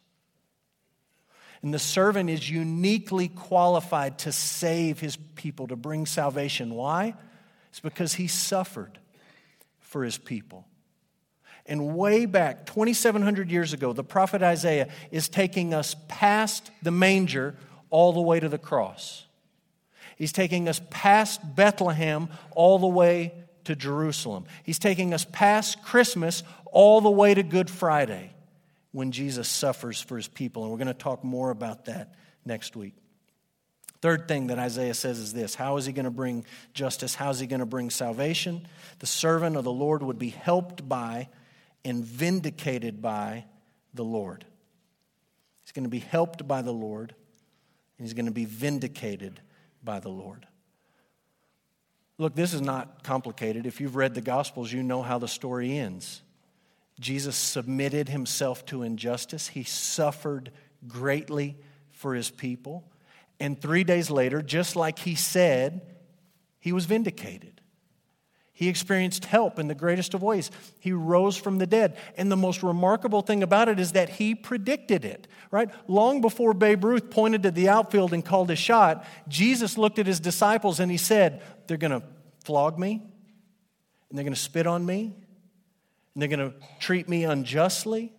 And 1.63 1.73
the 1.73 1.79
servant 1.79 2.29
is 2.29 2.51
uniquely 2.51 3.29
qualified 3.29 4.19
to 4.21 4.33
save 4.33 5.01
his 5.01 5.17
people, 5.17 5.69
to 5.69 5.77
bring 5.77 6.07
salvation. 6.07 6.75
Why? 6.75 7.15
It's 7.71 7.81
because 7.81 8.15
he 8.15 8.27
suffered 8.27 8.99
for 9.81 10.05
his 10.05 10.19
people. 10.19 10.67
And 11.67 11.97
way 11.97 12.27
back, 12.27 12.67
2,700 12.67 13.51
years 13.51 13.73
ago, 13.73 13.93
the 13.93 14.03
prophet 14.03 14.43
Isaiah 14.43 14.89
is 15.13 15.29
taking 15.29 15.73
us 15.73 15.95
past 16.09 16.71
the 16.83 16.91
manger 16.91 17.55
all 17.91 18.13
the 18.13 18.21
way 18.21 18.41
to 18.41 18.49
the 18.49 18.59
cross. 18.59 19.27
He's 20.23 20.31
taking 20.31 20.69
us 20.69 20.81
past 20.89 21.41
Bethlehem 21.57 22.29
all 22.53 22.79
the 22.79 22.87
way 22.87 23.35
to 23.65 23.75
Jerusalem. 23.75 24.45
He's 24.63 24.79
taking 24.79 25.13
us 25.13 25.27
past 25.33 25.83
Christmas 25.83 26.45
all 26.67 27.01
the 27.01 27.11
way 27.11 27.35
to 27.35 27.43
Good 27.43 27.69
Friday 27.69 28.33
when 28.93 29.11
Jesus 29.11 29.49
suffers 29.49 30.01
for 30.01 30.17
his 30.17 30.29
people. 30.29 30.63
And 30.63 30.71
we're 30.71 30.79
going 30.79 30.87
to 30.87 30.95
talk 30.95 31.25
more 31.25 31.51
about 31.51 31.87
that 31.87 32.15
next 32.45 32.77
week. 32.77 32.95
Third 34.01 34.29
thing 34.29 34.47
that 34.47 34.61
Isaiah 34.61 34.95
says 34.95 35.19
is 35.19 35.33
this 35.33 35.57
How 35.57 35.77
is 35.77 35.87
he 35.87 35.93
going 35.93 36.05
to 36.05 36.11
bring 36.13 36.45
justice? 36.73 37.17
How 37.17 37.31
is 37.31 37.41
he 37.41 37.49
going 37.49 37.59
to 37.59 37.67
bring 37.67 37.91
salvation? 37.91 38.69
The 39.01 39.07
servant 39.07 39.57
of 39.57 39.65
the 39.65 39.73
Lord 39.73 40.05
would 40.05 40.21
be 40.21 40.31
helped 40.31 40.89
by 40.89 41.31
and 41.85 42.05
vindicated 42.05 43.03
by 43.03 43.47
the 43.93 44.05
Lord. 44.05 44.45
He's 45.65 45.73
going 45.73 45.83
to 45.83 45.91
be 45.91 45.99
helped 45.99 46.47
by 46.47 46.63
the 46.63 46.71
Lord, 46.71 47.13
and 47.99 48.07
he's 48.07 48.15
going 48.15 48.27
to 48.27 48.31
be 48.31 48.45
vindicated 48.45 49.41
by 49.83 50.01
the 50.01 50.09
Lord. 50.09 50.47
Look, 52.19 52.35
this 52.35 52.53
is 52.53 52.61
not 52.61 53.03
complicated. 53.03 53.67
If 53.67 53.81
you've 53.81 53.97
read 53.97 54.15
the 54.15 54.21
Gospels, 54.21 54.73
you 54.73 54.83
know 54.83 55.03
how 55.03 55.19
the 55.19 55.29
story 55.29 55.77
ends. 55.77 56.23
Jesus 57.01 57.37
submitted 57.37 58.09
himself 58.09 58.65
to 58.67 58.83
injustice, 58.83 59.49
he 59.49 59.65
suffered 59.65 60.53
greatly 60.87 61.57
for 61.91 62.15
his 62.15 62.31
people. 62.31 62.85
And 63.41 63.61
three 63.61 63.83
days 63.83 64.11
later, 64.11 64.43
just 64.43 64.77
like 64.77 64.99
he 65.01 65.15
said, 65.15 65.81
he 66.61 66.73
was 66.73 66.85
vindicated. 66.85 67.62
He 68.63 68.69
experienced 68.69 69.25
help 69.25 69.59
in 69.59 69.67
the 69.67 69.75
greatest 69.75 70.15
of 70.15 70.23
ways. 70.23 70.49
He 70.79 70.93
rose 70.93 71.37
from 71.37 71.59
the 71.59 71.67
dead. 71.67 71.97
And 72.17 72.31
the 72.31 72.37
most 72.37 72.63
remarkable 72.63 73.21
thing 73.21 73.43
about 73.43 73.69
it 73.69 73.81
is 73.81 73.91
that 73.91 74.09
he 74.09 74.37
predicted 74.37 75.05
it, 75.05 75.27
right? 75.51 75.69
Long 75.89 76.21
before 76.21 76.55
Babe 76.55 76.85
Ruth 76.85 77.11
pointed 77.11 77.43
to 77.43 77.51
the 77.51 77.69
outfield 77.69 78.13
and 78.13 78.25
called 78.25 78.53
a 78.53 78.55
shot, 78.55 79.05
Jesus 79.27 79.77
looked 79.77 79.99
at 79.99 80.07
his 80.07 80.21
disciples 80.21 80.79
and 80.79 80.93
he 80.93 80.97
said, 80.97 81.43
They're 81.67 81.77
going 81.77 81.91
to 81.91 82.07
flog 82.45 82.79
me, 82.79 83.03
and 84.09 84.17
they're 84.17 84.23
going 84.23 84.33
to 84.33 84.39
spit 84.39 84.69
on 84.69 84.87
me, 84.87 85.13
and 86.15 86.23
they're 86.23 86.29
going 86.29 86.53
to 86.53 86.55
treat 86.79 87.09
me 87.09 87.25
unjustly, 87.25 88.13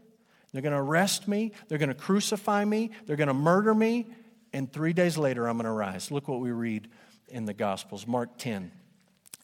they're 0.51 0.62
going 0.62 0.73
to 0.73 0.82
arrest 0.82 1.25
me, 1.25 1.53
they're 1.69 1.77
going 1.77 1.88
to 1.88 1.95
crucify 1.95 2.65
me, 2.65 2.91
they're 3.06 3.15
going 3.15 3.29
to 3.29 3.34
murder 3.34 3.73
me, 3.73 4.08
and 4.51 4.69
three 4.73 4.91
days 4.91 5.17
later 5.17 5.47
I'm 5.47 5.56
going 5.56 5.67
to 5.67 5.71
rise. 5.71 6.12
Look 6.12 6.27
what 6.27 6.41
we 6.41 6.51
read 6.51 6.89
in 7.29 7.45
the 7.45 7.53
Gospels, 7.53 8.06
Mark 8.06 8.38
10. 8.38 8.83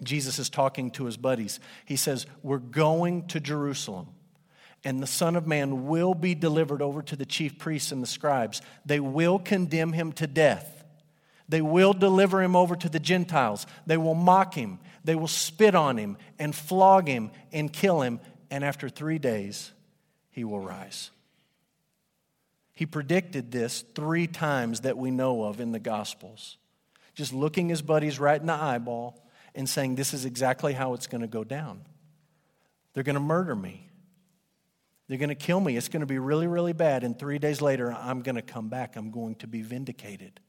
Jesus 0.01 0.39
is 0.39 0.49
talking 0.49 0.91
to 0.91 1.05
his 1.05 1.17
buddies. 1.17 1.59
He 1.85 1.95
says, 1.95 2.25
We're 2.41 2.57
going 2.57 3.27
to 3.27 3.39
Jerusalem, 3.39 4.07
and 4.83 5.01
the 5.01 5.07
Son 5.07 5.35
of 5.35 5.45
Man 5.45 5.87
will 5.87 6.13
be 6.13 6.35
delivered 6.35 6.81
over 6.81 7.01
to 7.01 7.15
the 7.15 7.25
chief 7.25 7.57
priests 7.57 7.91
and 7.91 8.01
the 8.01 8.07
scribes. 8.07 8.61
They 8.85 8.99
will 8.99 9.39
condemn 9.39 9.93
him 9.93 10.13
to 10.13 10.27
death. 10.27 10.85
They 11.49 11.61
will 11.61 11.93
deliver 11.93 12.41
him 12.41 12.55
over 12.55 12.75
to 12.75 12.89
the 12.89 12.99
Gentiles. 12.99 13.65
They 13.87 13.97
will 13.97 14.15
mock 14.15 14.53
him. 14.53 14.79
They 15.03 15.15
will 15.15 15.27
spit 15.27 15.75
on 15.75 15.97
him 15.97 16.17
and 16.37 16.55
flog 16.55 17.07
him 17.07 17.31
and 17.51 17.73
kill 17.73 18.01
him. 18.01 18.19
And 18.51 18.63
after 18.63 18.87
three 18.87 19.17
days, 19.17 19.71
he 20.29 20.43
will 20.43 20.59
rise. 20.59 21.09
He 22.73 22.85
predicted 22.85 23.51
this 23.51 23.83
three 23.95 24.27
times 24.27 24.81
that 24.81 24.97
we 24.97 25.11
know 25.11 25.43
of 25.43 25.59
in 25.59 25.71
the 25.71 25.79
Gospels. 25.79 26.57
Just 27.15 27.33
looking 27.33 27.67
his 27.67 27.81
buddies 27.81 28.19
right 28.19 28.39
in 28.39 28.47
the 28.47 28.53
eyeball 28.53 29.21
and 29.55 29.67
saying, 29.67 29.95
This 29.95 30.13
is 30.13 30.25
exactly 30.25 30.73
how 30.73 30.93
it's 30.93 31.07
going 31.07 31.21
to 31.21 31.27
go 31.27 31.43
down. 31.43 31.81
They're 32.93 33.03
going 33.03 33.15
to 33.15 33.19
murder 33.19 33.55
me. 33.55 33.89
They're 35.07 35.17
going 35.17 35.29
to 35.29 35.35
kill 35.35 35.59
me. 35.59 35.75
It's 35.75 35.87
going 35.87 36.01
to 36.01 36.05
be 36.05 36.19
really, 36.19 36.47
really 36.47 36.73
bad. 36.73 37.03
And 37.03 37.17
three 37.17 37.39
days 37.39 37.61
later, 37.61 37.91
I'm 37.91 38.21
going 38.21 38.35
to 38.35 38.43
come 38.43 38.69
back. 38.69 38.95
I'm 38.95 39.09
going 39.09 39.35
to 39.35 39.47
be 39.47 39.63
vindicated. 39.63 40.39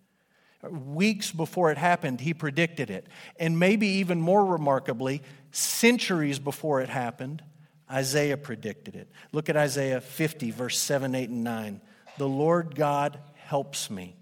Weeks 0.71 1.33
before 1.33 1.73
it 1.73 1.79
happened, 1.79 2.21
he 2.21 2.35
predicted 2.35 2.91
it. 2.91 3.07
And 3.39 3.59
maybe 3.59 3.87
even 3.87 4.21
more 4.21 4.45
remarkably, 4.45 5.23
centuries 5.51 6.39
before 6.39 6.83
it 6.83 6.91
happened, 6.91 7.43
Isaiah 7.91 8.37
predicted 8.37 8.95
it. 8.95 9.11
Look 9.33 9.49
at 9.49 9.57
Isaiah 9.57 10.03
50, 10.03 10.51
verse 10.51 10.79
7, 10.79 11.15
8, 11.15 11.31
and 11.31 11.43
9. 11.43 11.81
The 12.19 12.29
Lord 12.29 12.75
God 12.75 13.19
helps 13.37 13.89
me. 13.91 14.15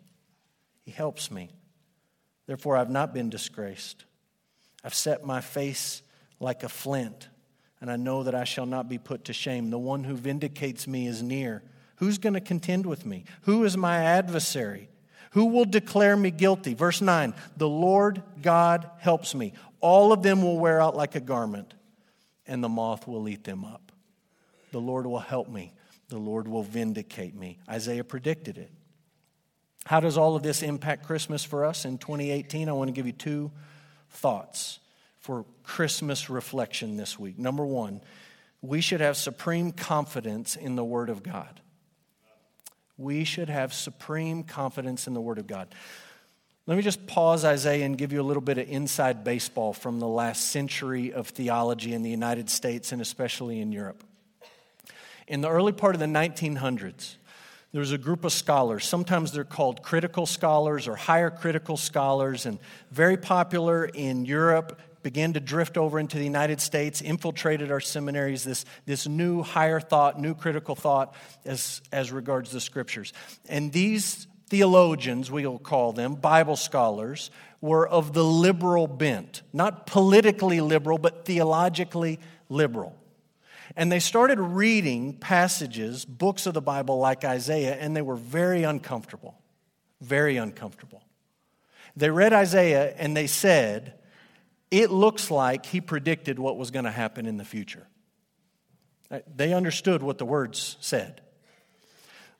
He 0.85 0.93
helps 0.93 1.33
me. 1.33 1.51
Therefore, 2.47 2.77
I've 2.77 2.91
not 2.91 3.13
been 3.13 3.29
disgraced. 3.29 4.05
I've 4.89 4.95
set 4.95 5.23
my 5.23 5.43
face 5.43 6.01
like 6.41 6.63
a 6.63 6.69
flint, 6.71 7.29
and 7.79 7.91
I 7.91 7.97
know 7.97 8.23
that 8.23 8.35
I 8.35 8.45
shall 8.45 8.65
not 8.65 8.89
be 8.89 8.97
put 8.97 9.27
to 9.27 9.35
shame. 9.35 9.69
The 9.69 9.79
one 9.79 10.03
who 10.03 10.15
vindicates 10.15 10.89
me 10.89 11.07
is 11.07 11.23
near. 11.23 11.63
Who's 11.97 12.17
going 12.17 12.33
to 12.33 12.41
contend 12.41 12.87
with 12.87 13.05
me? 13.05 13.27
Who 13.43 13.65
is 13.65 13.77
my 13.77 13.97
adversary? 13.99 14.89
Who 15.33 15.45
will 15.45 15.67
declare 15.67 16.17
me 16.17 16.31
guilty? 16.31 16.73
Verse 16.73 17.03
9 17.03 17.35
The 17.59 17.69
Lord 17.69 18.23
God 18.41 18.89
helps 18.97 19.35
me. 19.35 19.53
All 19.81 20.11
of 20.11 20.23
them 20.23 20.41
will 20.41 20.59
wear 20.59 20.81
out 20.81 20.97
like 20.97 21.17
a 21.17 21.21
garment, 21.21 21.75
and 22.47 22.65
the 22.65 22.71
moth 22.71 23.07
will 23.07 23.29
eat 23.29 23.45
them 23.45 23.67
up. 23.67 23.93
The 24.73 24.81
Lord 24.81 25.07
will 25.07 25.19
help 25.19 25.51
me. 25.51 25.75
The 26.09 26.17
Lord 26.17 26.49
will 26.49 26.63
vindicate 26.63 27.35
me. 27.35 27.59
Isaiah 27.69 28.05
predicted 28.05 28.57
it. 28.57 28.73
How 29.85 30.01
does 30.01 30.17
all 30.17 30.35
of 30.35 30.43
this 30.43 30.63
impact 30.63 31.05
Christmas 31.05 31.45
for 31.45 31.67
us 31.67 31.85
in 31.85 31.99
2018? 31.99 32.71
I 32.71 32.73
want 32.73 32.89
to 32.89 32.93
give 32.93 33.05
you 33.05 33.13
two 33.13 33.53
thoughts 34.11 34.81
for 35.19 35.45
Christmas 35.63 36.31
reflection 36.31 36.97
this 36.97 37.19
week. 37.19 37.39
Number 37.39 37.67
one, 37.67 38.01
we 38.63 38.81
should 38.81 39.01
have 39.01 39.17
supreme 39.17 39.73
confidence 39.73 40.57
in 40.57 40.75
the 40.77 40.85
Word 40.85 41.11
of 41.11 41.23
God. 41.23 41.61
We 42.97 43.25
should 43.25 43.49
have 43.49 43.73
supreme 43.73 44.43
confidence 44.43 45.07
in 45.07 45.15
the 45.15 45.21
Word 45.21 45.39
of 45.39 45.47
God. 45.47 45.69
Let 46.67 46.77
me 46.77 46.83
just 46.83 47.07
pause 47.07 47.45
Isaiah 47.45 47.87
and 47.87 47.97
give 47.97 48.13
you 48.13 48.21
a 48.21 48.23
little 48.23 48.43
bit 48.43 48.59
of 48.59 48.69
inside 48.69 49.25
baseball 49.25 49.73
from 49.73 50.01
the 50.01 50.09
last 50.09 50.51
century 50.51 51.13
of 51.13 51.29
theology 51.29 51.95
in 51.95 52.03
the 52.03 52.11
United 52.11 52.51
States 52.51 52.93
and 52.93 53.01
especially 53.01 53.61
in 53.61 53.73
Europe. 53.73 54.05
In 55.27 55.41
the 55.41 55.49
early 55.49 55.73
part 55.73 55.95
of 55.95 56.01
the 56.01 56.07
1900s, 56.07 57.17
there 57.73 57.81
was 57.81 57.93
a 57.93 57.99
group 57.99 58.25
of 58.25 58.33
scholars. 58.33 58.87
Sometimes 58.87 59.33
they're 59.33 59.45
called 59.45 59.83
critical 59.83 60.27
scholars 60.27 60.89
or 60.89 60.97
higher 60.97 61.31
critical 61.31 61.77
scholars, 61.77 62.47
and 62.47 62.59
very 62.91 63.17
popular 63.17 63.85
in 63.85 64.25
Europe, 64.25 64.81
began 65.03 65.33
to 65.33 65.41
drift 65.41 65.79
over 65.79 65.99
into 65.99 66.19
the 66.19 66.25
United 66.25 66.61
States, 66.61 67.01
infiltrated 67.01 67.71
our 67.71 67.81
seminaries, 67.81 68.45
this, 68.45 68.65
this 68.85 69.07
new 69.07 69.43
higher 69.43 69.81
thought, 69.81 70.21
new 70.21 70.35
critical 70.35 70.75
thought 70.75 71.15
as, 71.45 71.81
as 71.93 72.11
regards 72.11 72.51
the 72.51 72.61
scriptures. 72.61 73.13
And 73.49 73.73
these 73.73 74.27
theologians, 74.49 75.31
we'll 75.31 75.59
call 75.59 75.93
them, 75.93 76.15
Bible 76.15 76.57
scholars, 76.57 77.31
were 77.61 77.89
of 77.89 78.13
the 78.13 78.25
liberal 78.25 78.87
bent, 78.87 79.43
not 79.53 79.87
politically 79.87 80.61
liberal, 80.61 80.99
but 80.99 81.25
theologically 81.25 82.19
liberal. 82.49 82.98
And 83.79 83.93
they 83.93 84.01
started 84.01 84.41
reading 84.41 85.13
passages, 85.13 86.05
books 86.05 86.47
of 86.47 86.55
the 86.55 86.61
Bible 86.61 86.99
like 86.99 87.25
Isaiah, 87.25 87.77
and 87.77 87.95
they 87.95 88.03
were 88.03 88.17
very 88.17 88.65
uncomfortable. 88.65 89.39
Very 90.01 90.37
uncomfortable. 90.37 91.01
They 91.97 92.11
read 92.11 92.33
Isaiah 92.33 92.93
and 92.99 93.17
they 93.17 93.29
said, 93.29 93.95
it 94.73 94.91
looks 94.91 95.31
like 95.31 95.65
he 95.65 95.81
predicted 95.81 96.41
what 96.41 96.57
was 96.57 96.73
going 96.73 96.87
to 96.87 96.91
happen 96.91 97.25
in 97.25 97.37
the 97.37 97.45
future. 97.45 97.87
Uh, 99.13 99.21
they 99.33 99.55
understood 99.55 100.03
what 100.03 100.19
the 100.19 100.27
words 100.27 100.77
said. 100.81 101.21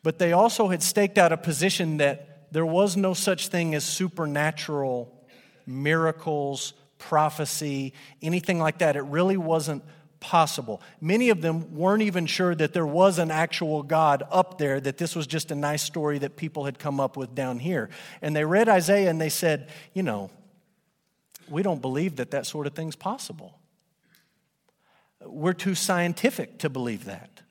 But 0.03 0.19
they 0.19 0.33
also 0.33 0.67
had 0.67 0.83
staked 0.83 1.19
out 1.19 1.31
a 1.31 1.37
position 1.37 1.99
that 1.99 2.53
there 2.53 2.67
was 2.67 2.97
no 2.97 3.15
such 3.15 3.47
thing 3.47 3.77
as 3.77 3.85
supernatural 3.85 5.25
miracles, 5.67 6.73
prophecy, 6.99 7.95
anything 8.21 8.59
like 8.59 8.79
that. 8.79 8.97
It 8.97 9.05
really 9.05 9.37
wasn't 9.37 9.85
possible. 10.21 10.83
Many 11.01 11.31
of 11.31 11.43
them 11.43 11.75
weren't 11.75 12.03
even 12.03 12.27
sure 12.27 12.55
that 12.55 12.73
there 12.73 12.87
was 12.87 13.19
an 13.19 13.31
actual 13.31 13.83
God 13.83 14.23
up 14.31 14.59
there, 14.59 14.81
that 14.81 14.99
this 14.99 15.15
was 15.15 15.27
just 15.27 15.51
a 15.51 15.55
nice 15.55 15.83
story 15.83 16.19
that 16.19 16.37
people 16.37 16.65
had 16.65 16.79
come 16.79 17.01
up 17.01 17.17
with 17.17 17.35
down 17.35 17.59
here. 17.59 17.89
And 18.23 18.35
they 18.35 18.45
read 18.45 18.69
Isaiah 18.69 19.11
and 19.11 19.21
they 19.21 19.29
said, 19.29 19.69
you 19.95 20.03
know, 20.03 20.31
we 21.49 21.63
don't 21.63 21.81
believe 21.81 22.17
that 22.17 22.33
that 22.33 22.47
sort 22.47 22.67
of 22.67 22.75
thing's 22.75 22.97
possible. 22.97 23.59
We're 25.25 25.53
too 25.53 25.75
scientific 25.75 26.59
to 26.59 26.69
believe 26.69 27.07
that. 27.07 27.43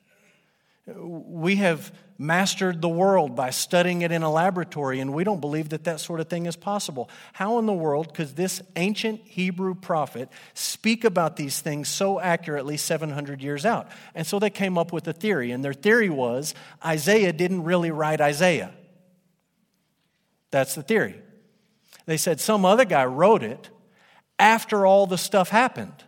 We 0.86 1.56
have 1.56 1.92
mastered 2.18 2.82
the 2.82 2.88
world 2.88 3.36
by 3.36 3.50
studying 3.50 4.02
it 4.02 4.10
in 4.10 4.24
a 4.24 4.30
laboratory, 4.30 4.98
and 4.98 5.14
we 5.14 5.22
don't 5.22 5.40
believe 5.40 5.68
that 5.68 5.84
that 5.84 6.00
sort 6.00 6.18
of 6.18 6.28
thing 6.28 6.46
is 6.46 6.56
possible. 6.56 7.08
How 7.32 7.58
in 7.58 7.66
the 7.66 7.72
world 7.72 8.12
could 8.12 8.34
this 8.34 8.60
ancient 8.74 9.20
Hebrew 9.24 9.74
prophet 9.74 10.28
speak 10.52 11.04
about 11.04 11.36
these 11.36 11.60
things 11.60 11.88
so 11.88 12.18
accurately 12.18 12.76
700 12.76 13.40
years 13.40 13.64
out? 13.64 13.88
And 14.16 14.26
so 14.26 14.40
they 14.40 14.50
came 14.50 14.76
up 14.76 14.92
with 14.92 15.06
a 15.06 15.12
theory, 15.12 15.52
and 15.52 15.64
their 15.64 15.72
theory 15.72 16.10
was 16.10 16.54
Isaiah 16.84 17.32
didn't 17.32 17.62
really 17.62 17.92
write 17.92 18.20
Isaiah. 18.20 18.72
That's 20.50 20.74
the 20.74 20.82
theory. 20.82 21.22
They 22.06 22.16
said 22.16 22.40
some 22.40 22.64
other 22.64 22.84
guy 22.84 23.04
wrote 23.04 23.44
it 23.44 23.70
after 24.38 24.86
all 24.86 25.06
the 25.06 25.18
stuff 25.18 25.50
happened. 25.50 26.04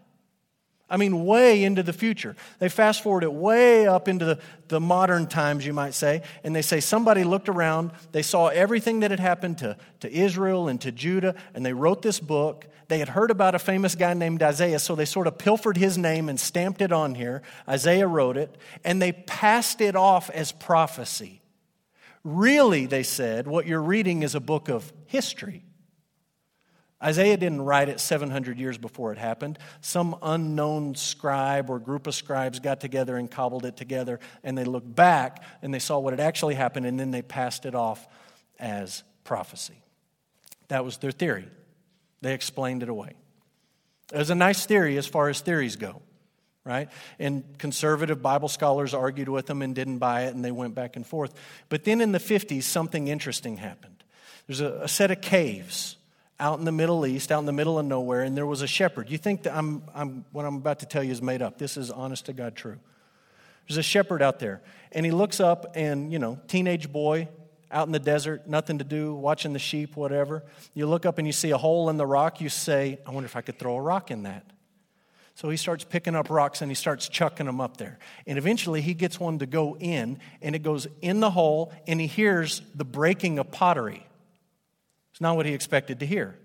I 0.91 0.97
mean, 0.97 1.25
way 1.25 1.63
into 1.63 1.85
the 1.85 1.93
future. 1.93 2.35
They 2.59 2.69
fast 2.69 3.03
forward 3.03 3.23
it 3.23 3.33
way 3.33 3.87
up 3.87 4.09
into 4.09 4.25
the, 4.25 4.39
the 4.69 4.81
modern 4.81 5.29
times, 5.29 5.65
you 5.65 5.73
might 5.73 5.95
say, 5.95 6.23
and 6.43 6.55
they 6.55 6.63
say 6.63 6.81
somebody 6.81 7.23
looked 7.23 7.49
around, 7.49 7.93
they 8.11 8.23
saw 8.23 8.49
everything 8.49 9.01
that 9.01 9.13
had 9.13 9.21
happened 9.21 9.59
to, 9.59 9.77
to 10.01 10.13
Israel 10.13 10.67
and 10.67 10.81
to 10.81 10.91
Judah, 10.91 11.37
and 11.55 11.65
they 11.65 11.73
wrote 11.73 12.03
this 12.03 12.19
book. 12.19 12.67
They 12.89 12.99
had 12.99 13.11
heard 13.11 13.31
about 13.31 13.55
a 13.55 13.61
famous 13.61 13.95
guy 13.95 14.15
named 14.15 14.43
Isaiah, 14.43 14.81
so 14.81 14.97
they 14.97 15.05
sort 15.05 15.29
of 15.29 15.39
pilfered 15.39 15.77
his 15.77 15.97
name 15.97 16.29
and 16.29 16.41
stamped 16.41 16.83
it 16.83 16.91
on 16.91 17.15
here. 17.15 17.43
Isaiah 17.69 18.09
wrote 18.09 18.37
it, 18.37 18.57
and 18.83 19.01
they 19.01 19.13
passed 19.13 19.81
it 19.81 19.95
off 19.95 20.29
as 20.31 20.51
prophecy. 20.51 21.41
Really, 22.25 22.87
they 22.87 23.05
said, 23.05 23.47
what 23.47 23.67
you're 23.67 23.81
reading 23.81 24.25
is 24.25 24.35
a 24.35 24.41
book 24.41 24.69
of 24.69 24.93
history. 25.07 25.63
Isaiah 27.03 27.37
didn't 27.39 27.63
write 27.63 27.89
it 27.89 27.99
700 27.99 28.59
years 28.59 28.77
before 28.77 29.11
it 29.13 29.19
happened. 29.19 29.59
Some 29.81 30.17
unknown 30.23 30.95
scribe 30.95 31.71
or 31.71 31.79
group 31.79 32.07
of 32.07 32.15
scribes 32.15 32.61
got 32.61 32.81
together 32.81 33.17
and 33.17 33.31
cobbled 33.31 33.65
it 33.65 33.77
together, 33.77 34.21
and 34.45 34.57
they 34.57 34.65
looked 34.65 34.95
back 34.95 35.43
and 35.63 35.73
they 35.73 35.79
saw 35.79 35.99
what 35.99 36.13
had 36.13 36.21
actually 36.21 36.55
happened, 36.55 36.85
and 36.85 37.01
then 37.01 37.11
they 37.11 37.23
passed 37.23 37.65
it 37.65 37.75
off 37.75 38.07
as 38.59 39.03
prophecy. 39.25 39.83
That 40.69 40.85
was 40.85 40.99
their 40.99 41.11
theory. 41.11 41.49
They 42.21 42.35
explained 42.35 42.83
it 42.83 42.91
away. 42.91 43.15
It 44.13 44.19
was 44.19 44.31
a 44.31 44.35
nice 44.35 44.67
theory 44.67 44.99
as 44.99 45.07
far 45.07 45.31
as 45.31 45.41
theories 45.41 45.77
go, 45.77 46.03
right? 46.65 46.91
And 47.19 47.45
conservative 47.59 48.21
Bible 48.21 48.49
scholars 48.49 48.93
argued 48.93 49.31
with 49.31 49.47
them 49.47 49.63
and 49.63 49.75
didn't 49.75 49.99
buy 49.99 50.25
it, 50.25 50.35
and 50.35 50.45
they 50.45 50.53
went 50.53 50.75
back 50.75 50.97
and 50.97 51.07
forth. 51.07 51.33
But 51.71 51.85
then 51.85 52.03
in 52.03 52.13
the 52.13 52.19
50s, 52.19 52.65
something 52.65 53.09
interesting 53.09 53.57
happened. 53.57 54.05
There's 54.47 54.61
a, 54.61 54.81
a 54.83 54.89
set 54.89 55.11
of 55.11 55.23
caves 55.23 55.97
out 56.41 56.59
in 56.59 56.65
the 56.65 56.73
Middle 56.73 57.07
East, 57.07 57.31
out 57.31 57.39
in 57.39 57.47
the 57.47 57.53
middle 57.53 57.79
of 57.79 57.87
nowhere, 57.87 58.23
and 58.23 58.37
there 58.37 58.47
was 58.47 58.63
a 58.63 58.67
shepherd. 58.67 59.11
You 59.11 59.19
think 59.19 59.45
that 59.45 59.55
I'm, 59.55 59.83
I'm, 59.95 60.25
what 60.33 60.45
I'm 60.45 60.57
about 60.57 60.81
to 60.81 60.87
tell 60.87 61.05
you 61.05 61.13
is 61.13 61.23
made 61.23 61.43
up. 61.43 61.59
This 61.59 61.77
is 61.77 61.91
honest 61.91 62.27
to 62.27 62.33
God 62.33 62.57
true. 62.57 62.79
There's 63.69 63.79
a 63.79 63.83
shepherd 63.83 64.23
out 64.23 64.41
there, 64.41 64.63
and 64.91 65.07
he 65.07 65.13
looks 65.13 65.39
up, 65.39 65.77
and, 65.77 66.13
you 66.13 66.19
know, 66.19 66.41
teenage 66.49 66.91
boy 66.91 67.29
out 67.71 67.87
in 67.87 67.93
the 67.93 68.01
desert, 68.01 68.49
nothing 68.49 68.79
to 68.79 68.85
do, 68.85 69.15
watching 69.15 69.53
the 69.53 69.61
sheep, 69.61 69.95
whatever. 69.95 70.43
You 70.75 70.89
look 70.89 71.07
up 71.07 71.19
and 71.19 71.27
you 71.27 71.33
see 71.33 71.53
a 71.53 71.59
hole 71.59 71.89
in 71.89 71.99
the 71.99 72.07
rock. 72.07 72.41
You 72.41 72.49
say, 72.49 72.99
I 73.07 73.13
wonder 73.13 73.27
if 73.27 73.37
I 73.37 73.43
could 73.43 73.61
throw 73.61 73.77
a 73.77 73.81
rock 73.81 74.11
in 74.11 74.25
that. 74.25 74.45
So 75.37 75.49
he 75.51 75.57
starts 75.57 75.85
picking 75.85 76.17
up 76.17 76.31
rocks 76.31 76.63
and 76.63 76.71
he 76.71 76.75
starts 76.75 77.09
chucking 77.09 77.47
them 77.47 77.61
up 77.61 77.77
there. 77.77 77.99
And 78.27 78.39
eventually 78.39 78.81
he 78.81 78.93
gets 78.93 79.21
one 79.21 79.39
to 79.39 79.47
go 79.47 79.77
in, 79.79 80.19
and 80.43 80.57
it 80.57 80.65
goes 80.65 80.89
in 81.01 81.21
the 81.21 81.31
hole, 81.31 81.73
and 81.87 82.01
he 82.01 82.09
hears 82.09 82.61
the 82.75 82.85
breaking 82.85 83.39
of 83.39 83.53
pottery. 83.53 84.05
It's 85.21 85.23
not 85.23 85.37
what 85.37 85.45
he 85.45 85.53
expected 85.53 86.01
to 86.01 86.07
hear. 86.07 86.39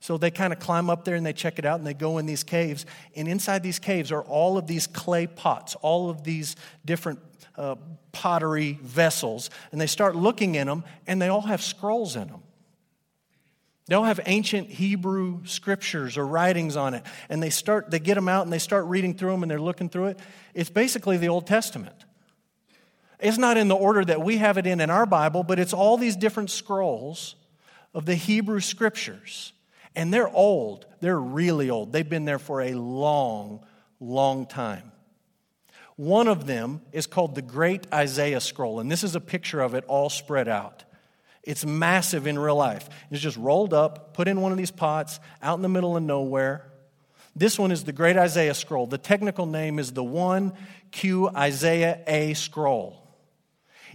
So 0.00 0.18
they 0.18 0.32
kind 0.32 0.52
of 0.52 0.58
climb 0.58 0.90
up 0.90 1.04
there 1.04 1.14
and 1.14 1.24
they 1.24 1.32
check 1.32 1.60
it 1.60 1.64
out 1.64 1.78
and 1.78 1.86
they 1.86 1.94
go 1.94 2.18
in 2.18 2.26
these 2.26 2.42
caves. 2.42 2.86
And 3.14 3.28
inside 3.28 3.62
these 3.62 3.78
caves 3.78 4.10
are 4.10 4.22
all 4.22 4.58
of 4.58 4.66
these 4.66 4.88
clay 4.88 5.28
pots, 5.28 5.76
all 5.76 6.10
of 6.10 6.24
these 6.24 6.56
different 6.84 7.20
uh, 7.56 7.76
pottery 8.10 8.80
vessels. 8.82 9.48
And 9.70 9.80
they 9.80 9.86
start 9.86 10.16
looking 10.16 10.56
in 10.56 10.66
them 10.66 10.82
and 11.06 11.22
they 11.22 11.28
all 11.28 11.42
have 11.42 11.62
scrolls 11.62 12.16
in 12.16 12.26
them. 12.26 12.42
They 13.86 13.94
all 13.94 14.02
have 14.02 14.18
ancient 14.26 14.70
Hebrew 14.70 15.46
scriptures 15.46 16.18
or 16.18 16.26
writings 16.26 16.74
on 16.74 16.94
it. 16.94 17.04
And 17.28 17.40
they 17.40 17.50
start, 17.50 17.92
they 17.92 18.00
get 18.00 18.16
them 18.16 18.28
out 18.28 18.42
and 18.42 18.52
they 18.52 18.58
start 18.58 18.86
reading 18.86 19.14
through 19.14 19.30
them 19.30 19.44
and 19.44 19.50
they're 19.50 19.60
looking 19.60 19.88
through 19.88 20.06
it. 20.06 20.18
It's 20.52 20.68
basically 20.68 21.16
the 21.16 21.28
Old 21.28 21.46
Testament. 21.46 21.94
It's 23.20 23.38
not 23.38 23.56
in 23.56 23.68
the 23.68 23.76
order 23.76 24.04
that 24.04 24.20
we 24.20 24.38
have 24.38 24.58
it 24.58 24.66
in 24.66 24.80
in 24.80 24.90
our 24.90 25.06
Bible, 25.06 25.44
but 25.44 25.60
it's 25.60 25.72
all 25.72 25.96
these 25.96 26.16
different 26.16 26.50
scrolls 26.50 27.36
of 27.94 28.06
the 28.06 28.14
Hebrew 28.14 28.60
scriptures. 28.60 29.52
And 29.96 30.12
they're 30.12 30.28
old. 30.28 30.86
They're 31.00 31.18
really 31.18 31.70
old. 31.70 31.92
They've 31.92 32.08
been 32.08 32.24
there 32.24 32.40
for 32.40 32.60
a 32.60 32.74
long, 32.74 33.64
long 34.00 34.46
time. 34.46 34.90
One 35.96 36.26
of 36.26 36.46
them 36.46 36.82
is 36.92 37.06
called 37.06 37.36
the 37.36 37.42
Great 37.42 37.86
Isaiah 37.92 38.40
Scroll, 38.40 38.80
and 38.80 38.90
this 38.90 39.04
is 39.04 39.14
a 39.14 39.20
picture 39.20 39.60
of 39.60 39.74
it 39.74 39.84
all 39.84 40.10
spread 40.10 40.48
out. 40.48 40.82
It's 41.44 41.64
massive 41.64 42.26
in 42.26 42.38
real 42.38 42.56
life. 42.56 42.88
It's 43.10 43.20
just 43.20 43.36
rolled 43.36 43.72
up, 43.72 44.14
put 44.14 44.26
in 44.26 44.40
one 44.40 44.50
of 44.50 44.58
these 44.58 44.72
pots, 44.72 45.20
out 45.40 45.56
in 45.56 45.62
the 45.62 45.68
middle 45.68 45.96
of 45.96 46.02
nowhere. 46.02 46.72
This 47.36 47.58
one 47.58 47.70
is 47.70 47.84
the 47.84 47.92
Great 47.92 48.16
Isaiah 48.16 48.54
Scroll. 48.54 48.86
The 48.86 48.98
technical 48.98 49.46
name 49.46 49.78
is 49.78 49.92
the 49.92 50.02
1Q 50.02 51.34
Isaiah 51.36 52.00
A 52.06 52.34
Scroll. 52.34 53.00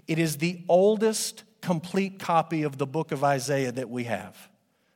It 0.08 0.20
is 0.20 0.38
the 0.38 0.64
oldest 0.70 1.44
complete 1.62 2.19
copy 2.19 2.63
of 2.63 2.78
the 2.78 2.86
book 2.86 3.12
of 3.12 3.24
Isaiah 3.24 3.72
that 3.72 3.89
we 3.89 4.06
have. 4.06 4.36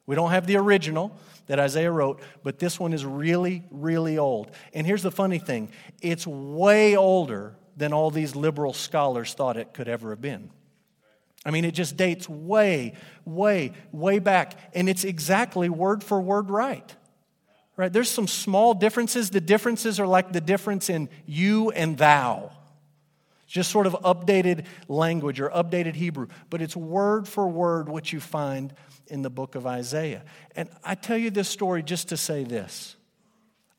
We 0.06 0.16
don't 0.16 0.32
have 0.32 0.48
the 0.48 0.58
original 0.58 1.16
that 1.48 1.60
Isaiah 1.60 1.92
wrote, 1.92 2.22
but 2.44 2.60
this 2.60 2.80
one 2.80 2.94
is 2.94 3.06
really, 3.06 3.64
really 3.72 4.18
old. 4.18 4.52
And 4.74 4.86
here's 4.86 5.04
the 5.04 5.12
funny 5.12 5.40
thing 5.40 5.72
it's 6.02 6.28
way 6.28 6.96
older 6.96 7.56
than 7.76 7.94
all 7.94 8.12
these 8.12 8.36
liberal 8.36 8.74
scholars 8.74 9.34
thought 9.34 9.58
it 9.58 9.74
could 9.74 9.88
ever 9.88 10.12
have 10.12 10.22
been. 10.22 10.52
I 11.46 11.52
mean, 11.52 11.66
it 11.66 11.74
just 11.74 11.98
dates 11.98 12.30
way, 12.30 12.94
way, 13.26 13.74
way 13.92 14.20
back. 14.20 14.58
And 14.74 14.88
it's 14.88 15.04
exactly 15.04 15.70
word 15.70 16.04
for 16.04 16.22
word 16.22 16.50
right. 16.50 16.96
Right? 17.76 17.92
There's 17.92 18.10
some 18.10 18.28
small 18.28 18.74
differences. 18.74 19.32
The 19.32 19.42
differences 19.42 20.00
are 20.00 20.08
like 20.08 20.32
the 20.32 20.42
difference 20.42 20.90
in 20.90 21.10
you 21.26 21.72
and 21.72 21.98
thou. 21.98 22.52
Just 23.54 23.70
sort 23.70 23.86
of 23.86 23.94
updated 24.04 24.66
language 24.88 25.40
or 25.40 25.50
updated 25.50 25.94
Hebrew. 25.94 26.26
But 26.50 26.64
it's 26.64 26.76
word 26.76 27.28
for 27.28 27.48
word 27.48 27.88
what 27.88 28.12
you 28.12 28.20
find 28.20 28.74
in 29.06 29.22
the 29.22 29.30
book 29.30 29.54
of 29.54 29.68
Isaiah. 29.68 30.24
And 30.56 30.70
I 30.84 30.96
tell 30.96 31.18
you 31.18 31.30
this 31.30 31.50
story 31.50 31.84
just 31.84 32.10
to 32.10 32.18
say 32.18 32.46
this. 32.46 32.96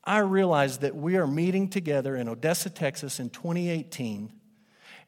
I 0.04 0.18
realize 0.18 0.78
that 0.78 0.94
we 0.94 1.16
are 1.16 1.26
meeting 1.26 1.68
together 1.68 2.14
in 2.14 2.28
Odessa, 2.28 2.70
Texas 2.70 3.18
in 3.18 3.30
2018 3.30 4.30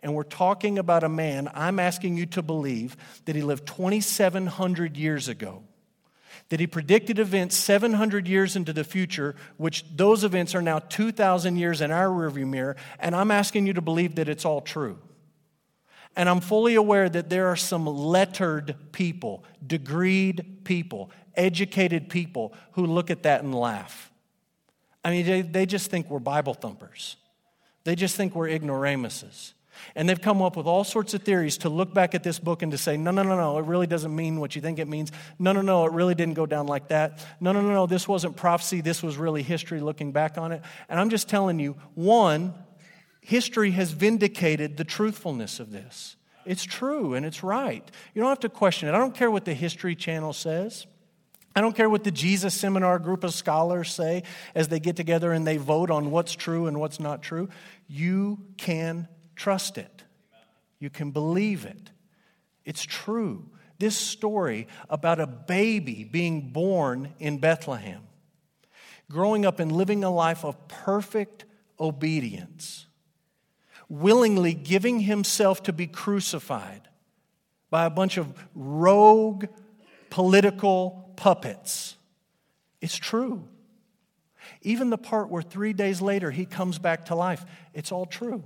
and 0.00 0.14
we're 0.14 0.24
talking 0.24 0.78
about 0.78 1.04
a 1.04 1.08
man, 1.08 1.50
I'm 1.54 1.78
asking 1.78 2.16
you 2.16 2.26
to 2.26 2.42
believe 2.42 2.96
that 3.24 3.34
he 3.34 3.42
lived 3.42 3.66
2,700 3.66 4.96
years 4.96 5.28
ago, 5.28 5.62
that 6.48 6.60
he 6.60 6.66
predicted 6.66 7.18
events 7.18 7.56
700 7.56 8.28
years 8.28 8.54
into 8.54 8.72
the 8.72 8.84
future, 8.84 9.34
which 9.56 9.84
those 9.94 10.22
events 10.22 10.54
are 10.54 10.62
now 10.62 10.78
2,000 10.78 11.56
years 11.56 11.80
in 11.80 11.90
our 11.90 12.08
rearview 12.08 12.46
mirror, 12.46 12.76
and 13.00 13.14
I'm 13.16 13.30
asking 13.30 13.66
you 13.66 13.72
to 13.72 13.82
believe 13.82 14.14
that 14.16 14.28
it's 14.28 14.44
all 14.44 14.60
true. 14.60 14.98
And 16.14 16.28
I'm 16.28 16.40
fully 16.40 16.76
aware 16.76 17.08
that 17.08 17.28
there 17.28 17.48
are 17.48 17.56
some 17.56 17.86
lettered 17.86 18.76
people, 18.92 19.44
degreed 19.64 20.64
people, 20.64 21.10
educated 21.34 22.08
people 22.08 22.54
who 22.72 22.86
look 22.86 23.10
at 23.10 23.24
that 23.24 23.42
and 23.42 23.54
laugh. 23.54 24.10
I 25.04 25.10
mean, 25.10 25.26
they, 25.26 25.42
they 25.42 25.66
just 25.66 25.90
think 25.90 26.08
we're 26.08 26.18
Bible 26.18 26.54
thumpers. 26.54 27.16
They 27.84 27.94
just 27.94 28.16
think 28.16 28.34
we're 28.34 28.48
ignoramuses. 28.48 29.52
And 29.94 30.08
they've 30.08 30.20
come 30.20 30.42
up 30.42 30.56
with 30.56 30.66
all 30.66 30.84
sorts 30.84 31.14
of 31.14 31.22
theories 31.22 31.58
to 31.58 31.68
look 31.68 31.94
back 31.94 32.14
at 32.14 32.22
this 32.22 32.38
book 32.38 32.62
and 32.62 32.72
to 32.72 32.78
say, 32.78 32.96
no, 32.96 33.10
no, 33.10 33.22
no, 33.22 33.36
no, 33.36 33.58
it 33.58 33.64
really 33.64 33.86
doesn't 33.86 34.14
mean 34.14 34.40
what 34.40 34.54
you 34.56 34.62
think 34.62 34.78
it 34.78 34.88
means. 34.88 35.12
No, 35.38 35.52
no, 35.52 35.62
no, 35.62 35.86
it 35.86 35.92
really 35.92 36.14
didn't 36.14 36.34
go 36.34 36.46
down 36.46 36.66
like 36.66 36.88
that. 36.88 37.24
No, 37.40 37.52
no, 37.52 37.60
no, 37.60 37.72
no, 37.72 37.86
this 37.86 38.06
wasn't 38.06 38.36
prophecy. 38.36 38.80
This 38.80 39.02
was 39.02 39.16
really 39.16 39.42
history 39.42 39.80
looking 39.80 40.12
back 40.12 40.38
on 40.38 40.52
it. 40.52 40.62
And 40.88 41.00
I'm 41.00 41.10
just 41.10 41.28
telling 41.28 41.58
you, 41.58 41.76
one, 41.94 42.54
history 43.20 43.72
has 43.72 43.90
vindicated 43.90 44.76
the 44.76 44.84
truthfulness 44.84 45.60
of 45.60 45.72
this. 45.72 46.16
It's 46.44 46.64
true 46.64 47.14
and 47.14 47.26
it's 47.26 47.42
right. 47.42 47.82
You 48.14 48.22
don't 48.22 48.28
have 48.28 48.40
to 48.40 48.48
question 48.48 48.88
it. 48.88 48.94
I 48.94 48.98
don't 48.98 49.14
care 49.14 49.30
what 49.30 49.44
the 49.44 49.54
History 49.54 49.96
Channel 49.96 50.32
says. 50.32 50.86
I 51.56 51.62
don't 51.62 51.74
care 51.74 51.88
what 51.88 52.04
the 52.04 52.10
Jesus 52.10 52.54
Seminar 52.54 52.98
group 52.98 53.24
of 53.24 53.32
scholars 53.32 53.92
say 53.92 54.24
as 54.54 54.68
they 54.68 54.78
get 54.78 54.94
together 54.94 55.32
and 55.32 55.46
they 55.46 55.56
vote 55.56 55.90
on 55.90 56.10
what's 56.10 56.34
true 56.34 56.66
and 56.66 56.78
what's 56.78 57.00
not 57.00 57.22
true. 57.22 57.48
You 57.88 58.38
can 58.58 59.08
Trust 59.36 59.78
it. 59.78 60.02
You 60.78 60.90
can 60.90 61.10
believe 61.10 61.64
it. 61.64 61.90
It's 62.64 62.82
true. 62.82 63.48
This 63.78 63.96
story 63.96 64.66
about 64.88 65.20
a 65.20 65.26
baby 65.26 66.04
being 66.04 66.50
born 66.50 67.12
in 67.18 67.38
Bethlehem, 67.38 68.02
growing 69.10 69.44
up 69.46 69.60
and 69.60 69.70
living 69.70 70.02
a 70.02 70.10
life 70.10 70.44
of 70.44 70.66
perfect 70.66 71.44
obedience, 71.78 72.86
willingly 73.88 74.54
giving 74.54 75.00
himself 75.00 75.62
to 75.64 75.72
be 75.72 75.86
crucified 75.86 76.88
by 77.70 77.84
a 77.84 77.90
bunch 77.90 78.16
of 78.16 78.32
rogue 78.54 79.46
political 80.08 81.12
puppets. 81.16 81.96
It's 82.80 82.96
true. 82.96 83.46
Even 84.62 84.90
the 84.90 84.98
part 84.98 85.28
where 85.28 85.42
three 85.42 85.72
days 85.72 86.00
later 86.00 86.30
he 86.30 86.46
comes 86.46 86.78
back 86.78 87.06
to 87.06 87.14
life, 87.14 87.44
it's 87.74 87.92
all 87.92 88.06
true. 88.06 88.42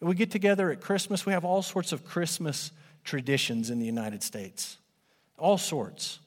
We 0.00 0.14
get 0.14 0.30
together 0.30 0.70
at 0.70 0.80
Christmas. 0.80 1.26
We 1.26 1.32
have 1.32 1.44
all 1.44 1.62
sorts 1.62 1.92
of 1.92 2.04
Christmas 2.04 2.72
traditions 3.04 3.70
in 3.70 3.78
the 3.78 3.86
United 3.86 4.22
States. 4.22 4.78
All 5.38 5.58
sorts. 5.58 6.20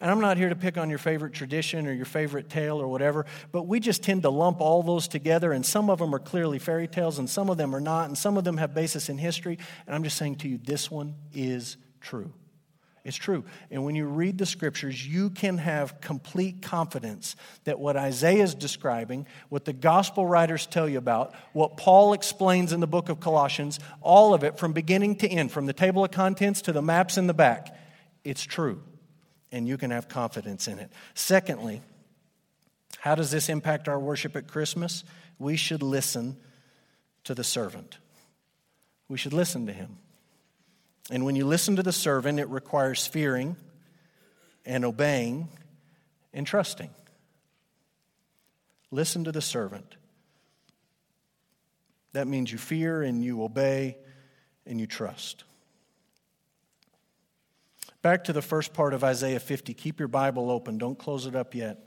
And 0.00 0.10
I'm 0.10 0.20
not 0.20 0.36
here 0.36 0.50
to 0.50 0.54
pick 0.54 0.76
on 0.76 0.90
your 0.90 0.98
favorite 0.98 1.32
tradition 1.32 1.86
or 1.86 1.92
your 1.92 2.04
favorite 2.04 2.50
tale 2.50 2.80
or 2.80 2.86
whatever, 2.86 3.24
but 3.50 3.62
we 3.62 3.80
just 3.80 4.02
tend 4.02 4.22
to 4.22 4.30
lump 4.30 4.60
all 4.60 4.82
those 4.82 5.08
together, 5.08 5.52
and 5.52 5.64
some 5.64 5.88
of 5.88 5.98
them 5.98 6.14
are 6.14 6.18
clearly 6.18 6.58
fairy 6.58 6.86
tales, 6.86 7.18
and 7.18 7.30
some 7.30 7.48
of 7.48 7.56
them 7.56 7.74
are 7.74 7.80
not, 7.80 8.08
and 8.08 8.18
some 8.18 8.36
of 8.36 8.44
them 8.44 8.58
have 8.58 8.74
basis 8.74 9.08
in 9.08 9.16
history. 9.16 9.58
And 9.86 9.94
I'm 9.94 10.02
just 10.02 10.18
saying 10.18 10.36
to 10.36 10.48
you, 10.48 10.58
this 10.58 10.90
one 10.90 11.14
is 11.32 11.78
true. 12.00 12.32
It's 13.06 13.16
true. 13.16 13.44
And 13.70 13.84
when 13.84 13.94
you 13.94 14.04
read 14.04 14.36
the 14.36 14.46
scriptures, 14.46 15.06
you 15.06 15.30
can 15.30 15.58
have 15.58 16.00
complete 16.00 16.60
confidence 16.60 17.36
that 17.62 17.78
what 17.78 17.96
Isaiah 17.96 18.42
is 18.42 18.52
describing, 18.52 19.28
what 19.48 19.64
the 19.64 19.72
gospel 19.72 20.26
writers 20.26 20.66
tell 20.66 20.88
you 20.88 20.98
about, 20.98 21.32
what 21.52 21.76
Paul 21.76 22.14
explains 22.14 22.72
in 22.72 22.80
the 22.80 22.88
book 22.88 23.08
of 23.08 23.20
Colossians, 23.20 23.78
all 24.00 24.34
of 24.34 24.42
it 24.42 24.58
from 24.58 24.72
beginning 24.72 25.14
to 25.18 25.28
end, 25.28 25.52
from 25.52 25.66
the 25.66 25.72
table 25.72 26.04
of 26.04 26.10
contents 26.10 26.62
to 26.62 26.72
the 26.72 26.82
maps 26.82 27.16
in 27.16 27.28
the 27.28 27.32
back, 27.32 27.78
it's 28.24 28.42
true. 28.42 28.82
And 29.52 29.68
you 29.68 29.78
can 29.78 29.92
have 29.92 30.08
confidence 30.08 30.66
in 30.66 30.80
it. 30.80 30.90
Secondly, 31.14 31.82
how 32.98 33.14
does 33.14 33.30
this 33.30 33.48
impact 33.48 33.86
our 33.86 34.00
worship 34.00 34.34
at 34.34 34.48
Christmas? 34.48 35.04
We 35.38 35.54
should 35.54 35.84
listen 35.84 36.38
to 37.22 37.36
the 37.36 37.44
servant. 37.44 37.98
We 39.08 39.16
should 39.16 39.32
listen 39.32 39.66
to 39.66 39.72
him. 39.72 39.98
And 41.10 41.24
when 41.24 41.36
you 41.36 41.46
listen 41.46 41.76
to 41.76 41.82
the 41.82 41.92
servant, 41.92 42.40
it 42.40 42.48
requires 42.48 43.06
fearing 43.06 43.56
and 44.64 44.84
obeying 44.84 45.48
and 46.32 46.46
trusting. 46.46 46.90
Listen 48.90 49.24
to 49.24 49.32
the 49.32 49.40
servant. 49.40 49.96
That 52.12 52.26
means 52.26 52.50
you 52.50 52.58
fear 52.58 53.02
and 53.02 53.22
you 53.22 53.42
obey 53.42 53.98
and 54.64 54.80
you 54.80 54.86
trust. 54.86 55.44
Back 58.02 58.24
to 58.24 58.32
the 58.32 58.42
first 58.42 58.72
part 58.72 58.94
of 58.94 59.04
Isaiah 59.04 59.40
50. 59.40 59.74
Keep 59.74 59.98
your 59.98 60.08
Bible 60.08 60.50
open, 60.50 60.78
don't 60.78 60.98
close 60.98 61.26
it 61.26 61.36
up 61.36 61.54
yet. 61.54 61.78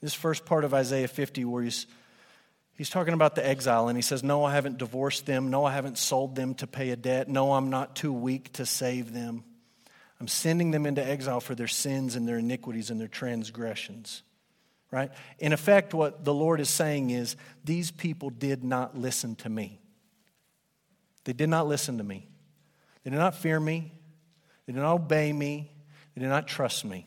This 0.00 0.14
first 0.14 0.44
part 0.44 0.64
of 0.64 0.74
Isaiah 0.74 1.06
50, 1.08 1.44
where 1.44 1.62
he's 1.62 1.86
He's 2.74 2.90
talking 2.90 3.14
about 3.14 3.34
the 3.34 3.46
exile, 3.46 3.88
and 3.88 3.98
he 3.98 4.02
says, 4.02 4.22
No, 4.22 4.44
I 4.44 4.54
haven't 4.54 4.78
divorced 4.78 5.26
them. 5.26 5.50
No, 5.50 5.64
I 5.64 5.72
haven't 5.72 5.98
sold 5.98 6.34
them 6.34 6.54
to 6.56 6.66
pay 6.66 6.90
a 6.90 6.96
debt. 6.96 7.28
No, 7.28 7.52
I'm 7.52 7.70
not 7.70 7.94
too 7.94 8.12
weak 8.12 8.52
to 8.54 8.66
save 8.66 9.12
them. 9.12 9.44
I'm 10.18 10.28
sending 10.28 10.70
them 10.70 10.86
into 10.86 11.04
exile 11.04 11.40
for 11.40 11.54
their 11.54 11.68
sins 11.68 12.16
and 12.16 12.26
their 12.26 12.38
iniquities 12.38 12.90
and 12.90 13.00
their 13.00 13.08
transgressions. 13.08 14.22
Right? 14.90 15.10
In 15.38 15.52
effect, 15.52 15.94
what 15.94 16.24
the 16.24 16.34
Lord 16.34 16.60
is 16.60 16.70
saying 16.70 17.10
is, 17.10 17.36
These 17.64 17.90
people 17.90 18.30
did 18.30 18.64
not 18.64 18.96
listen 18.96 19.36
to 19.36 19.48
me. 19.48 19.80
They 21.24 21.32
did 21.32 21.48
not 21.48 21.66
listen 21.66 21.98
to 21.98 22.04
me. 22.04 22.26
They 23.04 23.10
did 23.10 23.18
not 23.18 23.34
fear 23.34 23.58
me. 23.60 23.92
They 24.66 24.72
did 24.72 24.80
not 24.80 24.94
obey 24.94 25.32
me. 25.32 25.70
They 26.14 26.20
did 26.20 26.28
not 26.28 26.46
trust 26.46 26.84
me. 26.84 27.06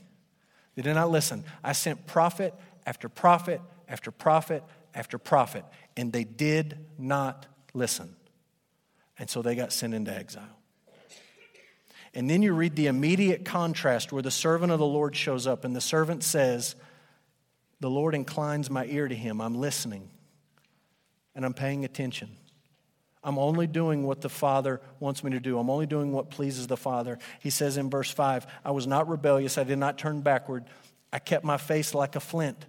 They 0.76 0.82
did 0.82 0.94
not 0.94 1.10
listen. 1.10 1.44
I 1.64 1.72
sent 1.72 2.06
prophet 2.06 2.54
after 2.86 3.10
prophet 3.10 3.62
after 3.88 4.12
prophet 4.12 4.64
after 4.96 5.18
prophet, 5.18 5.66
and 5.98 6.12
they 6.12 6.24
did 6.24 6.80
not 6.98 7.46
listen. 7.74 8.16
And 9.20 9.30
so 9.30 9.42
they 9.42 9.56
got 9.56 9.74
sent 9.74 9.94
into 9.94 10.14
exile. 10.14 10.44
And 12.14 12.30
then 12.30 12.42
you 12.42 12.54
read 12.54 12.78
the 12.78 12.88
immediate 12.88 13.44
contrast 13.44 14.14
where 14.14 14.22
the 14.22 14.32
servant 14.32 14.72
of 14.72 14.80
the 14.80 14.86
Lord 14.86 15.16
shows 15.16 15.46
up, 15.46 15.66
and 15.66 15.76
the 15.76 15.82
servant 15.82 16.24
says, 16.24 16.76
The 17.82 17.90
Lord 17.90 18.16
inclines 18.16 18.70
my 18.70 18.86
ear 18.86 19.10
to 19.10 19.16
him. 19.16 19.42
I'm 19.42 19.56
listening, 19.56 20.10
and 21.36 21.46
I'm 21.46 21.54
paying 21.54 21.84
attention. 21.84 22.30
I'm 23.22 23.38
only 23.38 23.68
doing 23.68 24.04
what 24.04 24.22
the 24.22 24.30
Father 24.30 24.80
wants 25.00 25.24
me 25.24 25.32
to 25.32 25.40
do. 25.40 25.60
I'm 25.60 25.70
only 25.70 25.88
doing 25.88 26.14
what 26.14 26.30
pleases 26.30 26.68
the 26.68 26.78
Father. 26.78 27.18
He 27.42 27.50
says 27.50 27.76
in 27.76 27.90
verse 27.90 28.12
5 28.12 28.48
I 28.64 28.72
was 28.72 28.88
not 28.88 29.10
rebellious. 29.10 29.58
I 29.58 29.64
did 29.64 29.80
not 29.80 29.98
turn 29.98 30.22
backward. 30.22 30.66
I 31.12 31.20
kept 31.20 31.44
my 31.44 31.58
face 31.58 31.94
like 31.94 32.16
a 32.16 32.20
flint 32.20 32.66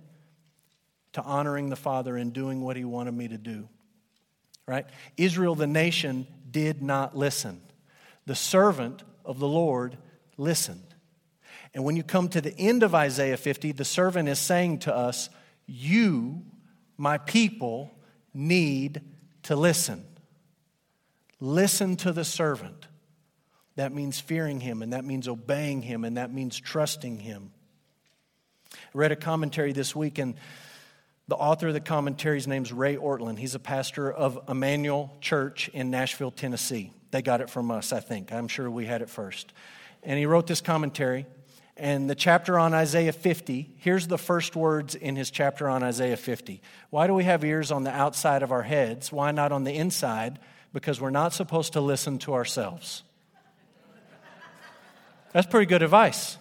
to 1.17 1.23
honoring 1.23 1.71
the 1.71 1.77
Father 1.77 2.15
and 2.15 2.31
doing 2.31 2.61
what 2.61 2.77
He 2.77 2.85
wanted 2.85 3.15
me 3.15 3.27
to 3.29 3.39
do. 3.39 3.71
Right? 4.67 4.85
Israel, 5.17 5.55
the 5.55 5.67
nation, 5.67 6.27
did 6.51 6.83
not 6.83 7.17
listen. 7.17 7.63
The 8.27 8.35
servant 8.35 9.03
of 9.25 9.39
the 9.39 9.49
Lord 9.49 9.97
listened. 10.37 10.95
And 11.73 11.85
when 11.85 11.97
you 11.97 12.03
come 12.03 12.29
to 12.29 12.43
the 12.43 12.55
end 12.59 12.83
of 12.83 12.95
Isaiah 12.95 13.39
50, 13.39 13.73
the 13.73 13.85
servant 13.85 14.29
is 14.29 14.39
saying 14.39 14.81
to 14.81 14.95
us, 14.95 15.31
You, 15.67 16.43
my 16.99 17.17
people, 17.17 17.95
need 18.35 19.01
to 19.45 19.57
listen. 19.57 20.05
Listen 21.41 21.97
to 21.97 22.13
the 22.13 22.25
servant. 22.25 22.89
That 23.77 23.91
means 23.91 24.21
fearing 24.21 24.61
him, 24.61 24.83
and 24.83 24.93
that 24.93 25.07
means 25.07 25.29
obeying 25.29 25.81
him, 25.81 26.05
and 26.05 26.19
that 26.19 26.31
means 26.31 26.61
trusting 26.61 27.21
him. 27.21 27.53
I 28.75 28.77
read 28.93 29.13
a 29.13 29.17
commentary 29.17 29.73
this 29.73 29.97
week, 29.97 30.19
and 30.19 30.35
the 31.29 31.37
author 31.37 31.69
of 31.69 31.75
the 31.75 31.81
commentary's 31.81 32.47
name 32.47 32.63
is 32.63 32.73
Ray 32.73 32.97
Ortlund. 32.97 33.39
He's 33.39 33.57
a 33.57 33.59
pastor 33.59 34.13
of 34.13 34.39
Immanuel 34.49 35.13
Church 35.21 35.69
in 35.69 35.91
Nashville, 35.91 36.31
Tennessee. 36.31 36.93
They 37.11 37.21
got 37.21 37.41
it 37.41 37.51
from 37.51 37.71
us, 37.71 37.93
I 37.93 38.01
think. 38.01 38.33
I'm 38.33 38.47
sure 38.47 38.71
we 38.71 38.87
had 38.87 39.03
it 39.03 39.11
first. 39.11 39.53
And 40.05 40.19
he 40.19 40.27
wrote 40.27 40.47
this 40.47 40.61
commentary. 40.61 41.27
And 41.77 42.09
the 42.09 42.15
chapter 42.15 42.59
on 42.59 42.73
Isaiah 42.73 43.13
50, 43.13 43.75
here's 43.79 44.07
the 44.07 44.17
first 44.17 44.57
words 44.57 44.95
in 44.95 45.17
his 45.17 45.31
chapter 45.31 45.69
on 45.69 45.83
Isaiah 45.83 46.17
50. 46.17 46.63
Why 46.91 47.07
do 47.07 47.13
we 47.13 47.25
have 47.25 47.45
ears 47.45 47.71
on 47.71 47.83
the 47.83 47.91
outside 47.91 48.43
of 48.43 48.53
our 48.53 48.63
heads? 48.63 49.13
Why 49.13 49.31
not 49.33 49.53
on 49.53 49.65
the 49.65 49.75
inside? 49.75 50.39
Because 50.73 51.01
we're 51.01 51.11
not 51.11 51.33
supposed 51.33 51.75
to 51.75 51.81
listen 51.81 52.19
to 52.21 52.35
ourselves. 52.35 53.03
That's 55.33 55.47
pretty 55.47 55.67
good 55.67 55.83
advice. 55.83 56.39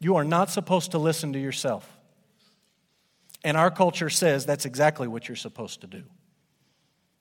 You 0.00 0.16
are 0.16 0.24
not 0.24 0.50
supposed 0.50 0.92
to 0.92 0.98
listen 0.98 1.34
to 1.34 1.38
yourself. 1.38 1.95
And 3.46 3.56
our 3.56 3.70
culture 3.70 4.10
says 4.10 4.44
that's 4.44 4.64
exactly 4.64 5.06
what 5.06 5.28
you're 5.28 5.36
supposed 5.36 5.82
to 5.82 5.86
do. 5.86 6.02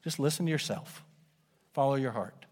Just 0.03 0.17
listen 0.17 0.47
to 0.47 0.51
yourself, 0.51 1.05
follow 1.73 1.93
your 1.93 2.13
heart. 2.13 2.47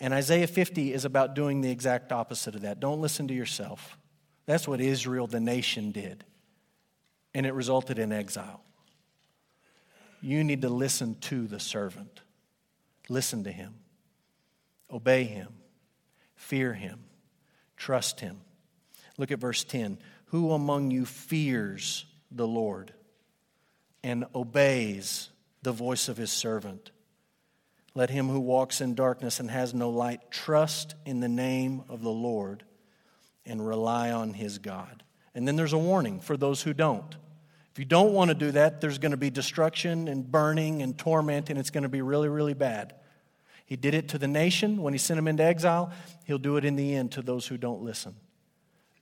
And 0.00 0.12
Isaiah 0.12 0.48
50 0.48 0.92
is 0.92 1.04
about 1.04 1.36
doing 1.36 1.60
the 1.60 1.70
exact 1.70 2.10
opposite 2.10 2.56
of 2.56 2.62
that. 2.62 2.80
Don't 2.80 3.00
listen 3.00 3.28
to 3.28 3.34
yourself. 3.34 3.96
That's 4.44 4.66
what 4.66 4.80
Israel, 4.80 5.28
the 5.28 5.38
nation, 5.38 5.92
did. 5.92 6.24
And 7.32 7.46
it 7.46 7.54
resulted 7.54 8.00
in 8.00 8.10
exile. 8.10 8.60
You 10.20 10.42
need 10.42 10.62
to 10.62 10.68
listen 10.68 11.14
to 11.20 11.46
the 11.46 11.60
servant. 11.60 12.22
Listen 13.08 13.44
to 13.44 13.52
him. 13.52 13.74
Obey 14.90 15.22
him. 15.22 15.54
Fear 16.34 16.74
him. 16.74 17.04
Trust 17.76 18.18
him. 18.18 18.40
Look 19.16 19.30
at 19.30 19.38
verse 19.38 19.62
10. 19.62 19.98
Who 20.26 20.50
among 20.50 20.90
you 20.90 21.04
fears 21.04 22.06
the 22.30 22.46
Lord 22.46 22.92
and 24.02 24.24
obeys 24.34 25.28
the 25.62 25.72
voice 25.72 26.08
of 26.08 26.16
his 26.16 26.30
servant? 26.30 26.90
Let 27.94 28.10
him 28.10 28.28
who 28.28 28.40
walks 28.40 28.80
in 28.80 28.94
darkness 28.94 29.40
and 29.40 29.50
has 29.50 29.74
no 29.74 29.90
light 29.90 30.30
trust 30.30 30.94
in 31.04 31.20
the 31.20 31.28
name 31.28 31.82
of 31.88 32.02
the 32.02 32.10
Lord 32.10 32.64
and 33.44 33.66
rely 33.66 34.12
on 34.12 34.32
his 34.32 34.58
God. 34.58 35.02
And 35.34 35.46
then 35.46 35.56
there's 35.56 35.72
a 35.72 35.78
warning 35.78 36.20
for 36.20 36.36
those 36.36 36.62
who 36.62 36.72
don't. 36.72 37.16
If 37.72 37.78
you 37.78 37.84
don't 37.84 38.12
want 38.12 38.30
to 38.30 38.34
do 38.34 38.50
that, 38.52 38.80
there's 38.80 38.98
going 38.98 39.12
to 39.12 39.16
be 39.16 39.30
destruction 39.30 40.08
and 40.08 40.28
burning 40.28 40.82
and 40.82 40.96
torment, 40.96 41.50
and 41.50 41.58
it's 41.58 41.70
going 41.70 41.82
to 41.82 41.88
be 41.88 42.02
really, 42.02 42.28
really 42.28 42.54
bad. 42.54 42.94
He 43.64 43.76
did 43.76 43.94
it 43.94 44.08
to 44.08 44.18
the 44.18 44.26
nation 44.26 44.82
when 44.82 44.92
he 44.92 44.98
sent 44.98 45.18
them 45.18 45.28
into 45.28 45.44
exile. 45.44 45.92
He'll 46.24 46.38
do 46.38 46.56
it 46.56 46.64
in 46.64 46.74
the 46.74 46.94
end 46.94 47.12
to 47.12 47.22
those 47.22 47.46
who 47.46 47.56
don't 47.56 47.82
listen. 47.82 48.16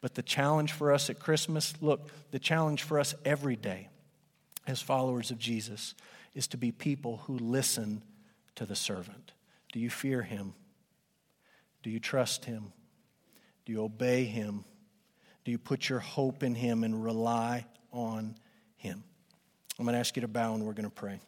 But 0.00 0.14
the 0.14 0.22
challenge 0.22 0.72
for 0.72 0.92
us 0.92 1.10
at 1.10 1.18
Christmas 1.18 1.74
look, 1.80 2.10
the 2.30 2.38
challenge 2.38 2.82
for 2.82 3.00
us 3.00 3.14
every 3.24 3.56
day 3.56 3.88
as 4.66 4.80
followers 4.80 5.30
of 5.30 5.38
Jesus 5.38 5.94
is 6.34 6.46
to 6.48 6.56
be 6.56 6.70
people 6.70 7.18
who 7.24 7.38
listen 7.38 8.02
to 8.54 8.66
the 8.66 8.76
servant. 8.76 9.32
Do 9.72 9.80
you 9.80 9.90
fear 9.90 10.22
him? 10.22 10.54
Do 11.82 11.90
you 11.90 11.98
trust 11.98 12.44
him? 12.44 12.72
Do 13.64 13.72
you 13.72 13.82
obey 13.82 14.24
him? 14.24 14.64
Do 15.44 15.50
you 15.50 15.58
put 15.58 15.88
your 15.88 16.00
hope 16.00 16.42
in 16.42 16.54
him 16.54 16.84
and 16.84 17.02
rely 17.02 17.66
on 17.92 18.36
him? 18.76 19.02
I'm 19.78 19.84
going 19.84 19.94
to 19.94 19.98
ask 19.98 20.16
you 20.16 20.22
to 20.22 20.28
bow 20.28 20.54
and 20.54 20.64
we're 20.64 20.72
going 20.72 20.84
to 20.84 20.90
pray. 20.90 21.20